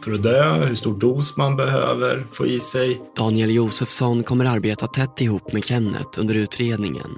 för 0.08 0.13
att 0.13 0.24
dö, 0.24 0.65
hur 0.65 0.76
stor 0.76 0.96
dos 0.96 1.38
man 1.38 1.56
behöver 1.56 2.26
få 2.32 2.46
i 2.46 2.60
sig. 2.60 3.02
Daniel 3.15 3.56
Josefsson 3.56 4.24
kommer 4.24 4.46
arbeta 4.46 4.88
tätt 4.88 5.22
ihop 5.22 5.54
med 5.54 5.65
Kenneth 5.65 6.20
under 6.20 6.36
utredningen. 6.36 7.10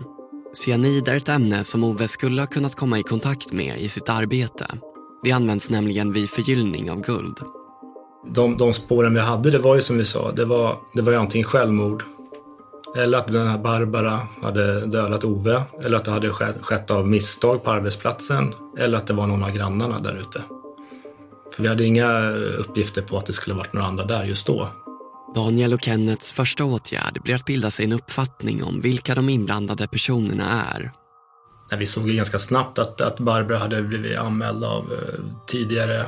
Cyanid 0.53 1.07
är 1.07 1.17
ett 1.17 1.29
ämne 1.29 1.63
som 1.63 1.83
Ove 1.83 2.07
skulle 2.07 2.41
ha 2.41 2.47
kunnat 2.47 2.75
komma 2.75 2.99
i 2.99 3.03
kontakt 3.03 3.53
med 3.53 3.81
i 3.81 3.89
sitt 3.89 4.09
arbete. 4.09 4.65
Det 5.23 5.31
används 5.31 5.69
nämligen 5.69 6.13
vid 6.13 6.29
förgyllning 6.29 6.91
av 6.91 7.01
guld. 7.01 7.37
De, 8.27 8.57
de 8.57 8.73
spåren 8.73 9.13
vi 9.13 9.19
hade, 9.19 9.51
det 9.51 9.59
var 9.59 9.75
ju 9.75 9.81
som 9.81 9.97
vi 9.97 10.05
sa, 10.05 10.31
det 10.31 10.45
var, 10.45 10.77
det 10.93 11.01
var 11.01 11.11
ju 11.11 11.17
antingen 11.17 11.45
självmord 11.45 12.03
eller 12.95 13.17
att 13.17 13.27
den 13.27 13.47
här 13.47 13.57
Barbara 13.57 14.19
hade 14.41 14.85
dödat 14.85 15.23
Ove. 15.23 15.61
Eller 15.83 15.97
att 15.97 16.05
det 16.05 16.11
hade 16.11 16.29
skett, 16.29 16.57
skett 16.61 16.91
av 16.91 17.07
misstag 17.07 17.63
på 17.63 17.71
arbetsplatsen. 17.71 18.53
Eller 18.77 18.97
att 18.97 19.07
det 19.07 19.13
var 19.13 19.27
någon 19.27 19.43
av 19.43 19.51
grannarna 19.51 19.99
där 19.99 20.15
ute. 20.15 20.41
För 21.55 21.63
vi 21.63 21.69
hade 21.69 21.85
inga 21.85 22.29
uppgifter 22.57 23.01
på 23.01 23.17
att 23.17 23.25
det 23.25 23.33
skulle 23.33 23.55
varit 23.55 23.73
några 23.73 23.87
andra 23.87 24.05
där 24.05 24.25
just 24.25 24.47
då. 24.47 24.67
Daniel 25.35 25.73
och 25.73 25.81
Kennets 25.81 26.31
första 26.31 26.65
åtgärd 26.65 27.21
blir 27.23 27.35
att 27.35 27.45
bilda 27.45 27.71
sig 27.71 27.85
en 27.85 27.93
uppfattning 27.93 28.63
om 28.63 28.81
vilka 28.81 29.15
de 29.15 29.29
inblandade 29.29 29.87
personerna 29.87 30.63
är. 30.75 30.91
Vi 31.77 31.85
såg 31.85 32.09
ju 32.09 32.15
ganska 32.15 32.39
snabbt 32.39 32.79
att, 32.79 33.01
att 33.01 33.19
Barbara 33.19 33.57
hade 33.57 33.81
blivit 33.81 34.17
anmäld 34.17 34.63
av 34.63 34.83
eh, 34.83 35.19
tidigare 35.47 36.05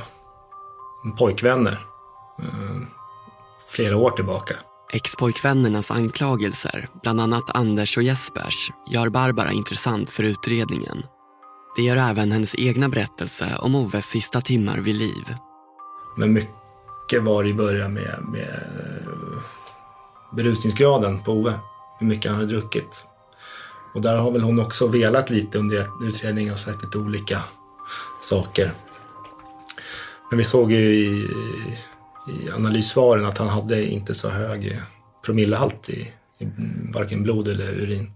pojkvänner. 1.18 1.78
Eh, 2.42 2.82
flera 3.68 3.96
år 3.96 4.10
tillbaka. 4.10 4.54
Expojkvännernas 4.92 5.90
anklagelser, 5.90 6.88
bland 7.02 7.20
annat 7.20 7.44
Anders 7.56 7.96
och 7.96 8.02
Jespers, 8.02 8.70
gör 8.90 9.08
Barbara 9.08 9.52
intressant 9.52 10.10
för 10.10 10.22
utredningen. 10.22 11.02
Det 11.76 11.82
gör 11.82 11.96
även 11.96 12.32
hennes 12.32 12.54
egna 12.58 12.88
berättelse 12.88 13.56
om 13.58 13.74
Oves 13.74 14.06
sista 14.06 14.40
timmar 14.40 14.78
vid 14.78 14.94
liv. 14.94 15.34
Men 16.16 16.32
mycket 16.32 17.22
var 17.22 17.44
i 17.44 17.54
början 17.54 17.92
med, 17.92 18.18
med 18.32 18.62
eh, 18.82 19.42
berusningsgraden 20.36 21.22
på 21.22 21.32
Ove, 21.32 21.54
hur 21.98 22.06
mycket 22.06 22.30
han 22.30 22.40
hade 22.40 22.52
druckit. 22.52 23.06
Och 23.94 24.02
där 24.02 24.16
har 24.16 24.30
väl 24.30 24.42
hon 24.42 24.60
också 24.60 24.86
velat 24.86 25.30
lite 25.30 25.58
under 25.58 25.86
utredningen 26.02 26.52
och 26.52 26.58
sagt 26.58 26.82
lite 26.82 26.98
olika 26.98 27.42
saker. 28.20 28.70
Men 30.30 30.38
vi 30.38 30.44
såg 30.44 30.72
ju 30.72 30.94
i 30.94 31.28
i 32.28 32.50
analyssvaren 32.50 33.26
att 33.26 33.38
han 33.38 33.48
hade 33.48 33.86
inte 33.86 34.14
så 34.14 34.28
hög 34.28 34.80
promillehalt 35.24 35.88
i, 35.88 36.08
i 36.38 36.48
varken 36.94 37.22
blod 37.22 37.48
eller 37.48 37.68
urin. 37.68 38.10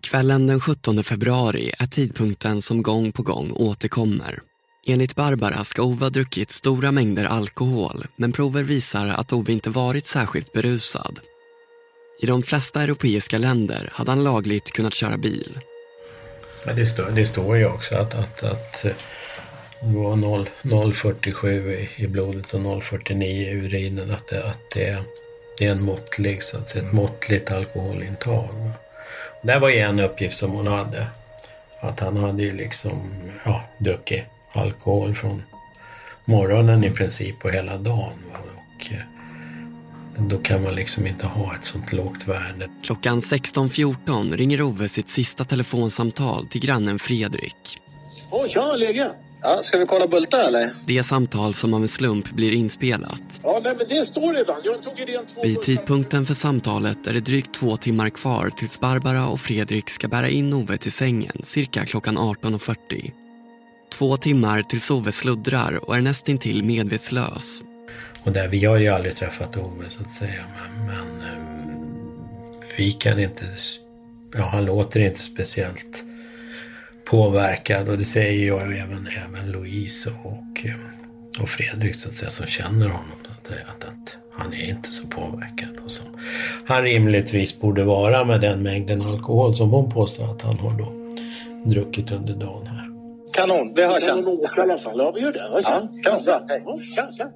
Kvällen 0.00 0.46
den 0.46 0.60
17 0.60 1.04
februari 1.04 1.72
är 1.78 1.86
tidpunkten 1.86 2.62
som 2.62 2.82
gång 2.82 3.12
på 3.12 3.22
gång 3.22 3.52
återkommer. 3.52 4.38
Enligt 4.86 5.14
Barbara 5.14 5.64
ska 5.64 5.82
Ove 5.82 6.04
ha 6.04 6.10
druckit 6.10 6.50
stora 6.50 6.92
mängder 6.92 7.24
alkohol 7.24 8.06
men 8.16 8.32
prover 8.32 8.62
visar 8.62 9.06
att 9.06 9.32
Ove 9.32 9.52
inte 9.52 9.70
varit 9.70 10.06
särskilt 10.06 10.52
berusad. 10.52 11.20
I 12.22 12.26
de 12.26 12.42
flesta 12.42 12.82
europeiska 12.82 13.38
länder 13.38 13.90
hade 13.92 14.10
han 14.10 14.24
lagligt 14.24 14.70
kunnat 14.70 14.94
köra 14.94 15.16
bil. 15.16 15.58
Ja, 16.64 16.72
det, 16.72 16.86
står, 16.86 17.10
det 17.10 17.26
står 17.26 17.56
ju 17.56 17.66
också 17.66 17.96
att, 17.96 18.14
att, 18.14 18.42
att 18.42 18.82
det 18.82 18.94
var 19.82 20.16
0,47 20.16 21.70
i, 21.70 21.88
i 21.96 22.06
blodet 22.06 22.54
och 22.54 22.60
0,49 22.60 23.24
i 23.24 23.50
urinen. 23.50 24.10
Att 24.10 24.26
det, 24.26 24.44
att 24.44 24.70
det, 24.74 24.98
det 25.58 25.66
är 25.66 25.70
en 25.70 25.82
måttlig, 25.82 26.42
så 26.42 26.58
att 26.58 26.68
säga, 26.68 26.84
ett 26.84 26.92
måttligt 26.92 27.50
alkoholintag. 27.50 28.72
Det 29.42 29.58
var 29.58 29.68
ju 29.68 29.78
en 29.78 30.00
uppgift 30.00 30.36
som 30.36 30.50
hon 30.50 30.66
hade. 30.66 31.06
Att 31.80 32.00
han 32.00 32.16
hade 32.16 32.42
ju 32.42 32.56
liksom 32.56 33.10
ja, 33.44 33.62
druckit 33.78 34.24
alkohol 34.52 35.14
från 35.14 35.42
morgonen 36.24 36.84
i 36.84 36.90
princip 36.90 37.44
och 37.44 37.50
hela 37.50 37.76
dagen. 37.76 38.18
Och, 38.32 38.92
eh, 38.92 39.00
då 40.18 40.38
kan 40.38 40.62
man 40.62 40.74
liksom 40.74 41.06
inte 41.06 41.26
ha 41.26 41.54
ett 41.54 41.64
sånt 41.64 41.92
lågt 41.92 42.28
värde. 42.28 42.68
Klockan 42.82 43.20
16.14 43.20 44.36
ringer 44.36 44.62
Ove 44.62 44.88
sitt 44.88 45.08
sista 45.08 45.44
telefonsamtal 45.44 46.46
till 46.46 46.60
grannen 46.60 46.98
Fredrik. 46.98 47.78
Åh, 48.30 48.48
tja, 48.48 48.72
läge? 48.72 49.10
Ja, 49.42 49.62
ska 49.62 49.78
vi 49.78 49.86
kolla 49.86 50.06
bultar 50.06 50.38
eller? 50.38 50.70
Det 50.86 51.02
samtal 51.02 51.54
som 51.54 51.74
av 51.74 51.82
en 51.82 51.88
slump 51.88 52.30
blir 52.30 52.52
inspelat. 52.52 53.40
Ja, 53.42 53.60
nej, 53.64 53.74
men 53.78 53.88
det 53.88 54.06
står 54.06 54.34
redan. 54.34 54.60
Jag 54.64 54.82
tog 54.82 55.08
redan 55.08 55.26
två 55.26 55.42
Vid 55.42 55.62
tidpunkten 55.62 56.26
för 56.26 56.34
samtalet 56.34 57.06
är 57.06 57.12
det 57.12 57.20
drygt 57.20 57.54
två 57.54 57.76
timmar 57.76 58.10
kvar 58.10 58.50
tills 58.56 58.80
Barbara 58.80 59.28
och 59.28 59.40
Fredrik 59.40 59.90
ska 59.90 60.08
bära 60.08 60.28
in 60.28 60.52
Ove 60.52 60.76
till 60.76 60.92
sängen 60.92 61.32
cirka 61.42 61.86
klockan 61.86 62.18
18.40. 62.18 62.76
Två 63.92 64.16
timmar 64.16 64.62
tills 64.62 64.90
Ove 64.90 65.12
sluddrar 65.12 65.88
och 65.88 65.96
är 65.96 66.00
nästintill 66.00 66.64
medvetslös. 66.64 67.62
Och 68.22 68.32
där, 68.32 68.48
vi 68.48 68.64
har 68.64 68.76
ju 68.76 68.88
aldrig 68.88 69.16
träffat 69.16 69.56
Ove 69.56 69.88
så 69.88 70.02
att 70.02 70.10
säga, 70.10 70.42
men, 70.56 70.86
men 70.86 71.28
vi 72.76 72.92
kan 72.92 73.18
inte... 73.18 73.44
Ja, 74.34 74.42
han 74.42 74.64
låter 74.64 75.00
inte 75.00 75.20
speciellt 75.20 76.04
påverkad 77.10 77.88
och 77.88 77.98
det 77.98 78.04
säger 78.04 78.48
jag 78.48 78.62
även, 78.62 79.08
även 79.26 79.52
Louise 79.52 80.10
och, 80.24 80.66
och 81.42 81.48
Fredrik 81.48 81.94
så 81.94 82.08
att 82.08 82.14
säga, 82.14 82.30
som 82.30 82.46
känner 82.46 82.86
honom. 82.86 83.18
Att, 83.30 83.50
att, 83.50 83.84
att 83.84 84.18
han 84.32 84.54
är 84.54 84.68
inte 84.68 84.90
så 84.90 85.06
påverkad 85.06 85.68
och 85.84 85.90
som 85.90 86.06
han 86.66 86.82
rimligtvis 86.82 87.60
borde 87.60 87.84
vara 87.84 88.24
med 88.24 88.40
den 88.40 88.62
mängden 88.62 89.02
alkohol 89.02 89.54
som 89.54 89.70
hon 89.70 89.90
påstår 89.90 90.24
att 90.24 90.42
han 90.42 90.58
har 90.58 90.78
då 90.78 90.92
druckit 91.70 92.10
under 92.10 92.34
dagen 92.34 92.66
här. 92.66 92.88
Kanon, 93.32 93.74
vi 93.74 93.84
hörs 93.84 94.02
sen. 94.02 94.24
Vi 94.24 95.22
det. 95.32 95.62
Ja. 97.16 97.32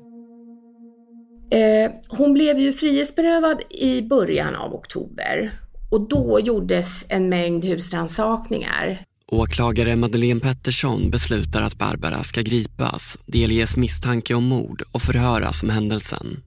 Eh, 1.59 1.91
hon 2.09 2.33
blev 2.33 2.59
ju 2.59 2.73
frihetsberövad 2.73 3.63
i 3.71 4.03
början 4.03 4.57
av 4.57 4.75
oktober 4.75 5.51
och 5.91 6.09
då 6.09 6.41
gjordes 6.41 7.05
en 7.09 7.29
mängd 7.29 7.65
husrannsakningar. 7.65 9.05
Åklagare 9.33 9.97
Madeleine 9.97 10.41
Pettersson 10.41 11.11
beslutar 11.11 11.63
att 11.63 11.79
Barbara 11.79 12.23
ska 12.23 12.41
gripas, 12.41 13.19
delges 13.27 13.77
misstanke 13.77 14.35
om 14.35 14.45
mord 14.45 14.83
och 14.93 15.03
förhöras 15.03 15.63
om 15.63 15.71
händelsen. 15.71 16.43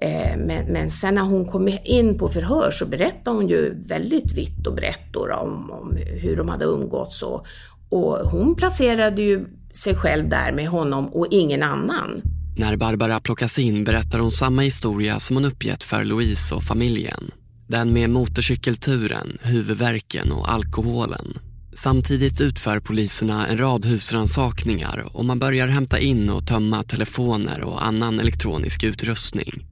Eh, 0.00 0.36
men, 0.36 0.72
men 0.72 0.90
sen 0.90 1.14
när 1.14 1.22
hon 1.22 1.46
kom 1.46 1.78
in 1.84 2.18
på 2.18 2.28
förhör 2.28 2.70
så 2.70 2.86
berättade 2.86 3.36
hon 3.36 3.48
ju 3.48 3.74
väldigt 3.88 4.32
vitt 4.32 4.66
och 4.66 4.74
brett 4.74 5.16
om, 5.16 5.70
om 5.70 5.96
hur 5.96 6.36
de 6.36 6.48
hade 6.48 6.64
umgåtts 6.64 7.22
och, 7.22 7.46
och 7.88 8.30
hon 8.30 8.54
placerade 8.54 9.22
ju 9.22 9.46
sig 9.72 9.94
själv 9.94 10.28
där 10.28 10.52
med 10.52 10.68
honom 10.68 11.06
och 11.06 11.26
ingen 11.30 11.62
annan. 11.62 12.22
När 12.56 12.76
Barbara 12.76 13.20
plockas 13.20 13.58
in 13.58 13.84
berättar 13.84 14.18
hon 14.18 14.30
samma 14.30 14.62
historia 14.62 15.20
som 15.20 15.36
hon 15.36 15.44
uppgett 15.44 15.82
för 15.82 16.04
Louise 16.04 16.54
och 16.54 16.62
familjen. 16.62 17.30
Den 17.68 17.92
med 17.92 18.10
motorcykelturen, 18.10 19.38
huvudvärken 19.42 20.32
och 20.32 20.52
alkoholen. 20.52 21.38
Samtidigt 21.72 22.40
utför 22.40 22.80
poliserna 22.80 23.46
en 23.46 23.58
rad 23.58 23.84
husrannsakningar 23.84 25.06
och 25.12 25.24
man 25.24 25.38
börjar 25.38 25.68
hämta 25.68 25.98
in 25.98 26.30
och 26.30 26.46
tömma 26.46 26.82
telefoner 26.82 27.60
och 27.60 27.86
annan 27.86 28.20
elektronisk 28.20 28.84
utrustning. 28.84 29.66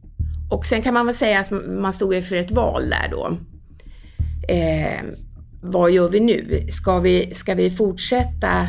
Och 0.51 0.67
sen 0.67 0.83
kan 0.83 0.95
man 0.95 1.07
väl 1.07 1.15
säga 1.15 1.41
att 1.41 1.51
man 1.67 1.93
stod 1.93 2.15
inför 2.15 2.37
ett 2.37 2.51
val 2.51 2.91
där 2.91 3.09
då. 3.11 3.39
Eh, 4.49 5.01
vad 5.63 5.91
gör 5.91 6.09
vi 6.09 6.21
nu? 6.21 6.67
Ska 6.71 6.99
vi, 6.99 7.35
ska 7.35 7.55
vi 7.55 7.71
fortsätta 7.71 8.69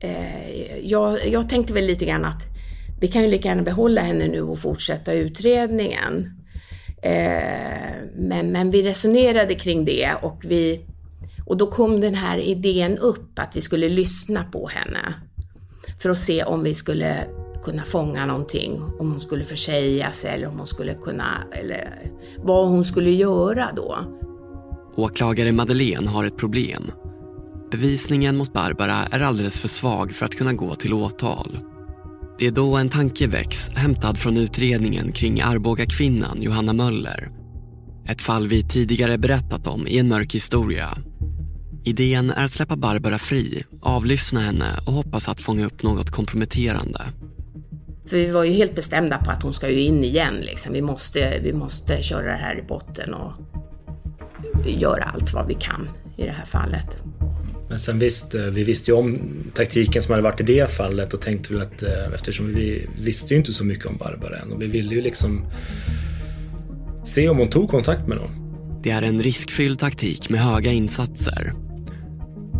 eh, 0.00 0.78
jag, 0.82 1.28
jag 1.28 1.48
tänkte 1.48 1.74
väl 1.74 1.86
lite 1.86 2.04
grann 2.04 2.24
att 2.24 2.42
vi 3.00 3.08
kan 3.08 3.22
ju 3.22 3.28
lika 3.28 3.48
gärna 3.48 3.62
behålla 3.62 4.00
henne 4.00 4.28
nu 4.28 4.40
och 4.42 4.58
fortsätta 4.58 5.12
utredningen. 5.12 6.30
Eh, 7.02 7.92
men, 8.16 8.52
men 8.52 8.70
vi 8.70 8.82
resonerade 8.82 9.54
kring 9.54 9.84
det 9.84 10.10
och, 10.22 10.44
vi, 10.48 10.84
och 11.46 11.56
då 11.56 11.66
kom 11.66 12.00
den 12.00 12.14
här 12.14 12.38
idén 12.38 12.98
upp 12.98 13.38
att 13.38 13.56
vi 13.56 13.60
skulle 13.60 13.88
lyssna 13.88 14.44
på 14.44 14.68
henne. 14.68 15.14
För 16.02 16.10
att 16.10 16.18
se 16.18 16.44
om 16.44 16.62
vi 16.62 16.74
skulle 16.74 17.26
kunna 17.64 17.82
fånga 17.82 18.26
någonting, 18.26 18.82
om 18.98 19.10
hon 19.10 19.20
skulle 19.20 19.44
försäga 19.44 20.12
sig 20.12 20.30
eller 20.30 20.46
om 20.46 20.58
hon 20.58 20.66
skulle 20.66 20.94
kunna, 20.94 21.44
eller 21.52 22.12
vad 22.38 22.68
hon 22.68 22.84
skulle 22.84 23.10
göra 23.10 23.68
då. 23.76 23.98
Åklagare 24.96 25.52
Madeleine 25.52 26.08
har 26.08 26.24
ett 26.24 26.36
problem. 26.36 26.90
Bevisningen 27.70 28.36
mot 28.36 28.52
Barbara 28.52 28.96
är 29.12 29.20
alldeles 29.20 29.60
för 29.60 29.68
svag 29.68 30.12
för 30.12 30.26
att 30.26 30.34
kunna 30.34 30.52
gå 30.52 30.74
till 30.74 30.92
åtal. 30.92 31.58
Det 32.38 32.46
är 32.46 32.50
då 32.50 32.76
en 32.76 32.88
tanke 32.88 33.26
väcks 33.26 33.68
hämtad 33.68 34.18
från 34.18 34.36
utredningen 34.36 35.12
kring 35.12 35.40
Arboga 35.40 35.86
kvinnan 35.86 36.42
Johanna 36.42 36.72
Möller. 36.72 37.28
Ett 38.08 38.22
fall 38.22 38.48
vi 38.48 38.68
tidigare 38.68 39.18
berättat 39.18 39.66
om 39.66 39.86
i 39.86 39.98
en 39.98 40.08
mörk 40.08 40.34
historia. 40.34 40.88
Idén 41.88 42.30
är 42.30 42.44
att 42.44 42.52
släppa 42.52 42.76
Barbara 42.76 43.18
fri, 43.18 43.64
avlyssna 43.80 44.40
henne 44.40 44.78
och 44.86 44.92
hoppas 44.92 45.28
att 45.28 45.40
fånga 45.40 45.66
upp 45.66 45.82
något 45.82 46.10
komprometterande. 46.10 47.02
För 48.06 48.16
vi 48.16 48.30
var 48.30 48.44
ju 48.44 48.52
helt 48.52 48.74
bestämda 48.74 49.18
på 49.18 49.30
att 49.30 49.42
hon 49.42 49.54
ska 49.54 49.70
ju 49.70 49.80
in 49.80 50.04
igen 50.04 50.34
liksom. 50.40 50.72
Vi 50.72 50.82
måste, 50.82 51.40
vi 51.42 51.52
måste 51.52 52.02
köra 52.02 52.32
det 52.32 52.36
här 52.36 52.58
i 52.58 52.62
botten 52.62 53.14
och 53.14 53.32
göra 54.66 55.04
allt 55.04 55.32
vad 55.32 55.46
vi 55.46 55.54
kan 55.54 55.88
i 56.16 56.22
det 56.22 56.32
här 56.32 56.44
fallet. 56.44 56.96
Men 57.68 57.78
sen 57.78 57.98
visst, 57.98 58.34
eh, 58.34 58.42
vi 58.42 58.64
visste 58.64 58.90
ju 58.90 58.96
om 58.96 59.18
taktiken 59.54 60.02
som 60.02 60.12
hade 60.12 60.22
varit 60.22 60.40
i 60.40 60.42
det 60.42 60.70
fallet 60.70 61.14
och 61.14 61.20
tänkte 61.20 61.52
väl 61.52 61.62
att 61.62 61.82
eh, 61.82 62.14
eftersom 62.14 62.54
vi 62.54 62.86
visste 62.98 63.34
ju 63.34 63.38
inte 63.38 63.52
så 63.52 63.64
mycket 63.64 63.86
om 63.86 63.96
Barbara 63.96 64.38
än 64.38 64.52
och 64.52 64.62
vi 64.62 64.66
ville 64.66 64.94
ju 64.94 65.00
liksom 65.00 65.46
se 67.04 67.28
om 67.28 67.38
hon 67.38 67.48
tog 67.48 67.68
kontakt 67.68 68.06
med 68.06 68.16
någon. 68.16 68.30
Det 68.82 68.90
är 68.90 69.02
en 69.02 69.22
riskfylld 69.22 69.78
taktik 69.78 70.28
med 70.28 70.40
höga 70.40 70.72
insatser. 70.72 71.65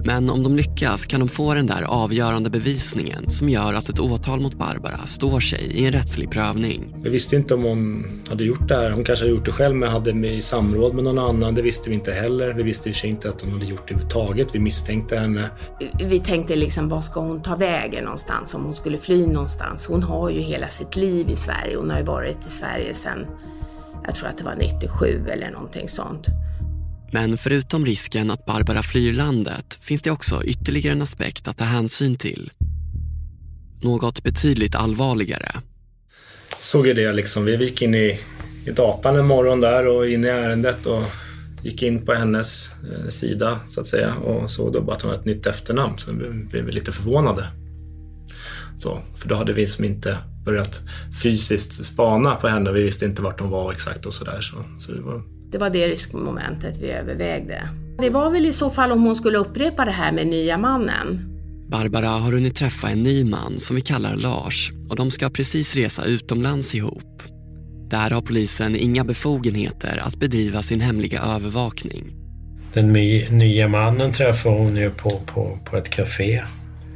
Men 0.07 0.31
om 0.31 0.43
de 0.43 0.57
lyckas 0.57 1.07
kan 1.07 1.21
de 1.21 1.29
få 1.29 1.55
den 1.55 1.67
där 1.67 1.83
avgörande 1.83 2.51
bevisningen 2.51 3.31
som 3.31 3.49
gör 3.49 3.75
att 3.75 3.89
ett 3.89 4.01
åtal 4.01 4.41
mot 4.41 4.55
Barbara 4.55 5.07
står 5.07 5.41
sig 5.41 5.61
i 5.61 5.87
en 5.87 5.93
rättslig 5.93 6.31
prövning. 6.31 6.95
Vi 7.03 7.11
visste 7.11 7.37
inte 7.37 7.55
om 7.55 7.63
hon 7.65 8.07
hade 8.29 8.45
gjort 8.45 8.69
det 8.69 8.77
här. 8.77 8.91
Hon 8.91 9.05
kanske 9.05 9.25
hade 9.25 9.35
gjort 9.35 9.45
det 9.45 9.53
själv 9.53 9.77
men 9.77 9.89
hade 9.89 10.15
med 10.15 10.35
i 10.35 10.43
samråd 10.43 10.95
med 10.95 11.05
någon 11.05 11.19
annan. 11.19 11.55
Det 11.55 11.63
visste 11.63 11.89
vi 11.89 11.95
inte 11.95 12.13
heller. 12.13 12.53
Vi 12.53 12.63
visste 12.63 12.89
i 12.89 12.93
och 12.93 12.95
för 12.95 13.01
sig 13.01 13.11
inte 13.11 13.29
att 13.29 13.41
hon 13.41 13.53
hade 13.53 13.65
gjort 13.65 13.89
det 13.89 13.95
överhuvudtaget. 13.95 14.49
Vi 14.53 14.59
misstänkte 14.59 15.17
henne. 15.17 15.51
Vi 16.05 16.21
tänkte 16.21 16.57
liksom, 16.57 16.89
vad 16.89 17.05
ska 17.05 17.21
hon 17.21 17.43
ta 17.43 17.57
vägen 17.57 18.05
någonstans 18.05 18.55
om 18.55 18.65
hon 18.65 18.75
skulle 18.75 18.99
fly 18.99 19.27
någonstans? 19.27 19.87
Hon 19.87 20.03
har 20.03 20.31
ju 20.31 20.41
hela 20.41 20.69
sitt 20.69 20.97
liv 20.97 21.31
i 21.31 21.37
Sverige. 21.37 21.77
Hon 21.77 21.91
har 21.91 21.99
ju 21.99 22.05
varit 22.05 22.47
i 22.47 22.51
Sverige 22.51 22.95
sedan, 22.95 23.27
jag 24.05 24.15
tror 24.15 24.29
att 24.29 24.39
det 24.39 24.45
var 24.45 24.57
97 24.57 25.27
eller 25.29 25.51
någonting 25.51 25.89
sånt. 25.89 26.27
Men 27.13 27.39
förutom 27.39 27.87
risken 27.87 28.31
att 28.31 28.47
Barbara 28.47 28.83
flyr 28.83 29.13
landet 29.13 29.79
finns 29.81 30.03
det 30.03 30.11
också 30.11 30.45
ytterligare 30.45 30.93
en 30.93 31.03
aspekt 31.03 31.49
att 31.49 31.59
ta 31.59 31.65
hänsyn 31.65 32.17
till. 32.17 32.51
Något 33.83 34.23
betydligt 34.23 34.75
allvarligare. 34.75 35.51
Såg 36.61 36.87
ju 36.87 36.95
det 36.95 37.13
liksom. 37.13 37.45
Vi 37.45 37.57
gick 37.57 37.83
in 37.83 37.95
i, 37.95 38.21
i 38.67 38.71
datan 38.71 39.17
en 39.17 39.27
morgon 39.27 39.61
där 39.61 39.87
och 39.87 40.09
in 40.09 40.25
i 40.25 40.29
ärendet 40.29 40.87
och 40.87 41.03
gick 41.63 41.83
in 41.83 42.07
på 42.07 42.13
hennes 42.13 42.71
eh, 42.93 43.09
sida 43.09 43.61
så 43.69 43.81
att 43.81 43.87
säga 43.87 44.15
och 44.15 44.51
såg 44.51 44.73
då 44.73 44.81
bara 44.81 44.97
att 44.97 45.03
hon 45.03 45.11
hade 45.11 45.21
ett 45.21 45.27
nytt 45.27 45.47
efternamn 45.47 45.99
så 45.99 46.13
vi 46.13 46.31
blev 46.31 46.69
lite 46.69 46.93
förvånade. 46.93 47.47
Så, 48.77 49.01
för 49.17 49.29
då 49.29 49.35
hade 49.35 49.53
vi 49.53 49.67
som 49.67 49.85
inte 49.85 50.19
börjat 50.45 50.81
fysiskt 51.23 51.85
spana 51.85 52.35
på 52.35 52.49
henne. 52.49 52.73
Vi 52.73 52.83
visste 52.83 53.05
inte 53.05 53.23
vart 53.23 53.41
hon 53.41 53.51
var 53.51 53.73
exakt 53.73 54.07
och 54.07 54.15
sådär. 54.15 54.41
Så, 54.41 54.57
så 54.79 54.93
det 54.93 55.01
var 55.01 55.23
det 55.53 55.59
var 55.59 55.71
det 55.71 55.89
riskmomentet 55.89 56.83
vi 56.83 56.91
övervägde. 56.91 57.69
Det 57.99 58.11
var 58.11 58.31
väl 58.31 58.47
i 58.47 58.53
så 58.53 58.71
fall 58.71 58.93
om 58.93 59.03
hon 59.03 59.17
skulle 59.17 59.39
upprepa 59.39 59.85
det 59.85 59.91
här 59.91 60.13
med 60.13 60.27
nya 60.27 60.59
mannen. 60.59 61.33
Barbara 61.69 62.09
har 62.09 62.33
hunnit 62.33 62.55
träffa 62.55 62.89
en 62.89 63.03
ny 63.03 63.25
man 63.25 63.59
som 63.59 63.77
vi 63.77 63.83
kallar 63.83 64.17
Lars 64.17 64.73
och 64.89 64.97
de 64.97 65.11
ska 65.11 65.31
precis 65.31 65.75
resa 65.75 66.05
utomlands 66.05 66.75
ihop. 66.75 67.23
Där 67.91 68.11
har 68.11 68.23
polisen 68.23 68.77
inga 68.77 69.05
befogenheter 69.05 70.03
att 70.07 70.17
bedriva 70.17 70.63
sin 70.63 70.81
hemliga 70.81 71.21
övervakning. 71.21 72.05
Den 72.73 72.93
nya 73.39 73.69
mannen 73.69 74.13
träffar 74.13 74.51
hon 74.51 74.77
ju 74.77 74.91
på, 74.91 75.11
på, 75.11 75.59
på 75.65 75.77
ett 75.77 75.91
café. 75.91 76.43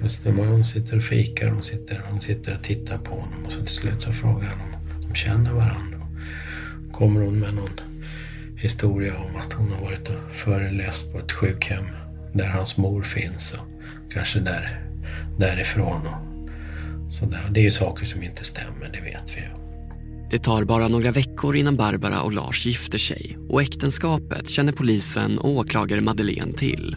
Just 0.03 0.25
nu 0.25 0.33
hon 0.33 0.65
sitter 0.65 0.97
och 0.97 1.03
fikar, 1.03 1.49
hon 1.49 1.63
sitter, 1.63 2.01
hon 2.11 2.21
sitter 2.21 2.55
och 2.55 2.63
tittar 2.63 2.99
på 2.99 3.11
honom 3.11 3.47
och 3.47 3.53
så 3.53 3.61
till 3.61 3.75
slut 3.75 4.03
så 4.03 4.13
frågar 4.13 4.49
han 4.49 4.61
om 4.61 5.09
de 5.09 5.15
känner 5.15 5.53
varandra. 5.53 6.07
Kommer 6.93 7.21
hon 7.21 7.41
med 7.41 7.55
någon 7.55 7.90
historia 8.61 9.15
om 9.17 9.41
att 9.41 9.53
hon 9.53 9.73
har 9.73 9.85
varit 9.85 10.09
och 10.09 10.33
föreläst 10.33 11.13
på 11.13 11.19
ett 11.19 11.33
sjukhem 11.33 11.85
där 12.33 12.49
hans 12.49 12.77
mor 12.77 13.03
finns 13.03 13.53
och 13.53 13.67
kanske 14.13 14.41
där, 14.41 14.81
därifrån. 15.39 16.01
Och 16.07 17.13
så 17.13 17.27
där. 17.27 17.51
Det 17.51 17.61
är 17.61 17.65
ju 17.65 17.71
saker 17.71 18.07
som 18.07 18.23
inte 18.23 18.45
stämmer, 18.45 18.91
det 18.93 19.01
vet 19.01 19.37
vi 19.37 19.41
ju. 19.41 19.47
Det 20.31 20.39
tar 20.39 20.65
bara 20.65 20.89
några 20.89 21.11
veckor 21.11 21.57
innan 21.57 21.77
Barbara 21.77 22.21
och 22.21 22.33
Lars 22.33 22.67
gifter 22.67 22.99
sig 22.99 23.39
och 23.49 23.63
äktenskapet 23.63 24.49
känner 24.49 24.73
polisen 24.73 25.39
och 25.39 25.51
åklagare 25.51 26.01
Madeleine 26.01 26.53
till. 26.53 26.97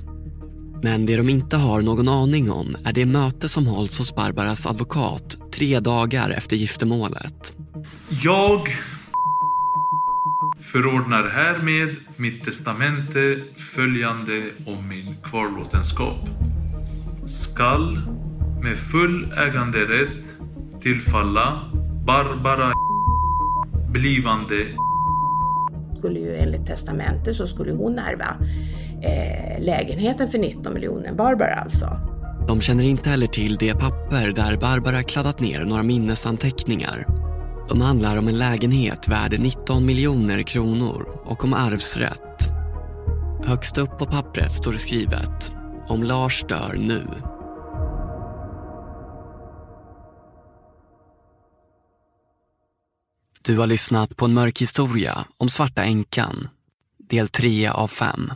Men 0.84 1.06
det 1.06 1.18
de 1.18 1.30
inte 1.30 1.58
har 1.58 1.82
någon 1.82 2.10
aning 2.10 2.52
om 2.52 2.76
är 2.86 2.94
det 2.94 3.06
möte 3.06 3.50
som 3.50 3.68
hålls 3.68 3.98
hos 3.98 4.16
Barbaras 4.16 4.66
advokat 4.66 5.38
tre 5.54 5.80
dagar 5.80 6.30
efter 6.30 6.56
giftermålet. 6.56 7.54
Jag 8.24 8.78
förordnar 10.74 11.30
härmed 11.30 11.96
mitt 12.16 12.46
testamente 12.46 13.40
följande 13.76 14.44
om 14.66 14.88
min 14.90 15.16
kvarlåtenskap. 15.24 16.30
Skall 17.28 18.02
med 18.64 18.78
full 18.78 19.34
äganderätt 19.38 20.26
tillfalla 20.82 21.72
Barbara 22.06 22.74
blivande 23.92 24.68
skulle 25.98 26.20
ju 26.20 26.36
enligt 26.36 26.66
testamentet 26.66 27.36
så 27.36 27.48
skulle 27.48 27.72
hon 27.72 28.00
ärva 28.00 28.36
eh, 29.02 29.64
lägenheten 29.64 30.30
för 30.30 30.38
19 30.38 30.74
miljoner, 30.74 31.14
Barbara 31.14 31.56
alltså. 31.56 31.86
De 32.48 32.62
känner 32.62 32.84
inte 32.84 33.10
heller 33.10 33.28
till 33.28 33.56
det 33.56 33.74
papper 33.74 34.32
där 34.36 34.58
Barbara 34.58 35.04
kladdat 35.04 35.40
ner 35.40 35.66
några 35.66 35.84
minnesanteckningar 35.84 37.06
de 37.74 37.82
handlar 37.82 38.18
om 38.18 38.28
en 38.28 38.38
lägenhet 38.38 39.08
värd 39.08 39.40
19 39.40 39.86
miljoner 39.86 40.44
kronor 40.44 41.22
och 41.26 41.44
om 41.44 41.54
arvsrätt. 41.54 42.50
Högst 43.46 43.78
upp 43.78 43.98
på 43.98 44.06
pappret 44.06 44.52
står 44.52 44.72
det 44.72 44.78
skrivet 44.78 45.52
om 45.88 46.04
Lars 46.04 46.44
dör 46.48 46.76
nu. 46.80 47.08
Du 53.42 53.58
har 53.58 53.68
lyssnat 53.68 54.18
på 54.18 54.26
en 54.26 54.34
mörk 54.34 54.62
historia 54.62 55.26
om 55.38 55.50
Svarta 55.50 55.84
änkan, 55.84 56.48
del 57.10 57.30
3 57.30 57.68
av 57.68 57.88
5. 57.88 58.34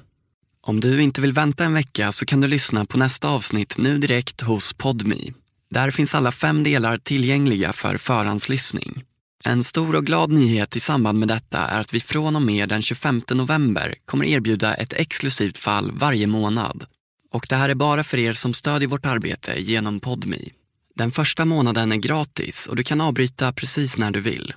Om 0.61 0.79
du 0.79 1.01
inte 1.01 1.21
vill 1.21 1.33
vänta 1.33 1.63
en 1.63 1.73
vecka 1.73 2.11
så 2.11 2.25
kan 2.25 2.41
du 2.41 2.47
lyssna 2.47 2.85
på 2.85 2.97
nästa 2.97 3.29
avsnitt 3.29 3.77
nu 3.77 3.97
direkt 3.97 4.41
hos 4.41 4.73
Podmi. 4.73 5.33
Där 5.69 5.91
finns 5.91 6.15
alla 6.15 6.31
fem 6.31 6.63
delar 6.63 6.97
tillgängliga 6.97 7.73
för 7.73 7.97
förhandslyssning. 7.97 9.06
En 9.43 9.63
stor 9.63 9.95
och 9.95 10.05
glad 10.05 10.31
nyhet 10.31 10.75
i 10.75 10.79
samband 10.79 11.19
med 11.19 11.27
detta 11.27 11.59
är 11.59 11.81
att 11.81 11.93
vi 11.93 11.99
från 11.99 12.35
och 12.35 12.41
med 12.41 12.69
den 12.69 12.81
25 12.81 13.21
november 13.31 13.95
kommer 14.05 14.25
erbjuda 14.25 14.73
ett 14.73 14.93
exklusivt 14.93 15.57
fall 15.57 15.91
varje 15.91 16.27
månad. 16.27 16.85
Och 17.31 17.45
det 17.49 17.55
här 17.55 17.69
är 17.69 17.75
bara 17.75 18.03
för 18.03 18.17
er 18.17 18.33
som 18.33 18.53
stödjer 18.53 18.89
vårt 18.89 19.05
arbete 19.05 19.61
genom 19.61 19.99
Podmi. 19.99 20.51
Den 20.95 21.11
första 21.11 21.45
månaden 21.45 21.91
är 21.91 21.97
gratis 21.97 22.67
och 22.67 22.75
du 22.75 22.83
kan 22.83 23.01
avbryta 23.01 23.53
precis 23.53 23.97
när 23.97 24.11
du 24.11 24.21
vill. 24.21 24.53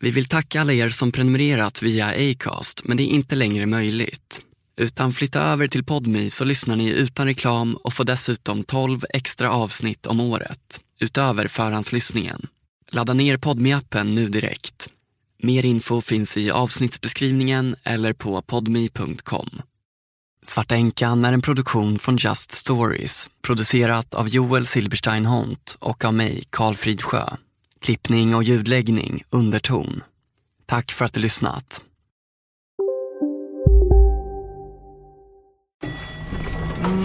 Vi 0.00 0.10
vill 0.10 0.28
tacka 0.28 0.60
alla 0.60 0.72
er 0.72 0.88
som 0.88 1.12
prenumererat 1.12 1.82
via 1.82 2.06
Acast, 2.06 2.84
men 2.84 2.96
det 2.96 3.02
är 3.02 3.14
inte 3.14 3.34
längre 3.34 3.66
möjligt. 3.66 4.42
Utan 4.76 5.12
flytta 5.12 5.40
över 5.40 5.68
till 5.68 5.84
Podmi 5.84 6.30
så 6.30 6.44
lyssnar 6.44 6.76
ni 6.76 6.88
utan 6.88 7.26
reklam 7.26 7.74
och 7.74 7.92
får 7.92 8.04
dessutom 8.04 8.64
12 8.64 9.04
extra 9.10 9.50
avsnitt 9.50 10.06
om 10.06 10.20
året, 10.20 10.80
utöver 11.00 11.48
förhandslyssningen. 11.48 12.46
Ladda 12.90 13.14
ner 13.14 13.36
podmi 13.36 13.72
appen 13.72 14.14
nu 14.14 14.28
direkt. 14.28 14.88
Mer 15.42 15.64
info 15.64 16.00
finns 16.00 16.36
i 16.36 16.50
avsnittsbeskrivningen 16.50 17.76
eller 17.82 18.12
på 18.12 18.42
podmi.com. 18.42 19.62
Svarta 20.42 20.74
änkan 20.74 21.24
är 21.24 21.32
en 21.32 21.42
produktion 21.42 21.98
från 21.98 22.16
Just 22.16 22.52
Stories, 22.52 23.30
producerat 23.42 24.14
av 24.14 24.28
Joel 24.28 24.66
Silberstein 24.66 25.26
Hont 25.26 25.76
och 25.78 26.04
av 26.04 26.14
mig, 26.14 26.44
Karl 26.50 26.74
Fridsjö. 26.74 27.24
Klippning 27.80 28.34
och 28.34 28.42
ljudläggning, 28.42 29.22
Underton. 29.30 30.02
Tack 30.66 30.92
för 30.92 31.04
att 31.04 31.12
du 31.12 31.20
lyssnat. 31.20 31.82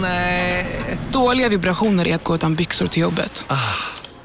Nej. 0.02 0.98
Dåliga 1.12 1.50
vibrationer 1.50 2.08
är 2.08 2.16
att 2.16 2.24
gå 2.24 2.36
utan 2.36 2.56
byxor 2.56 2.88
till 2.88 3.02
jobbet. 3.02 3.46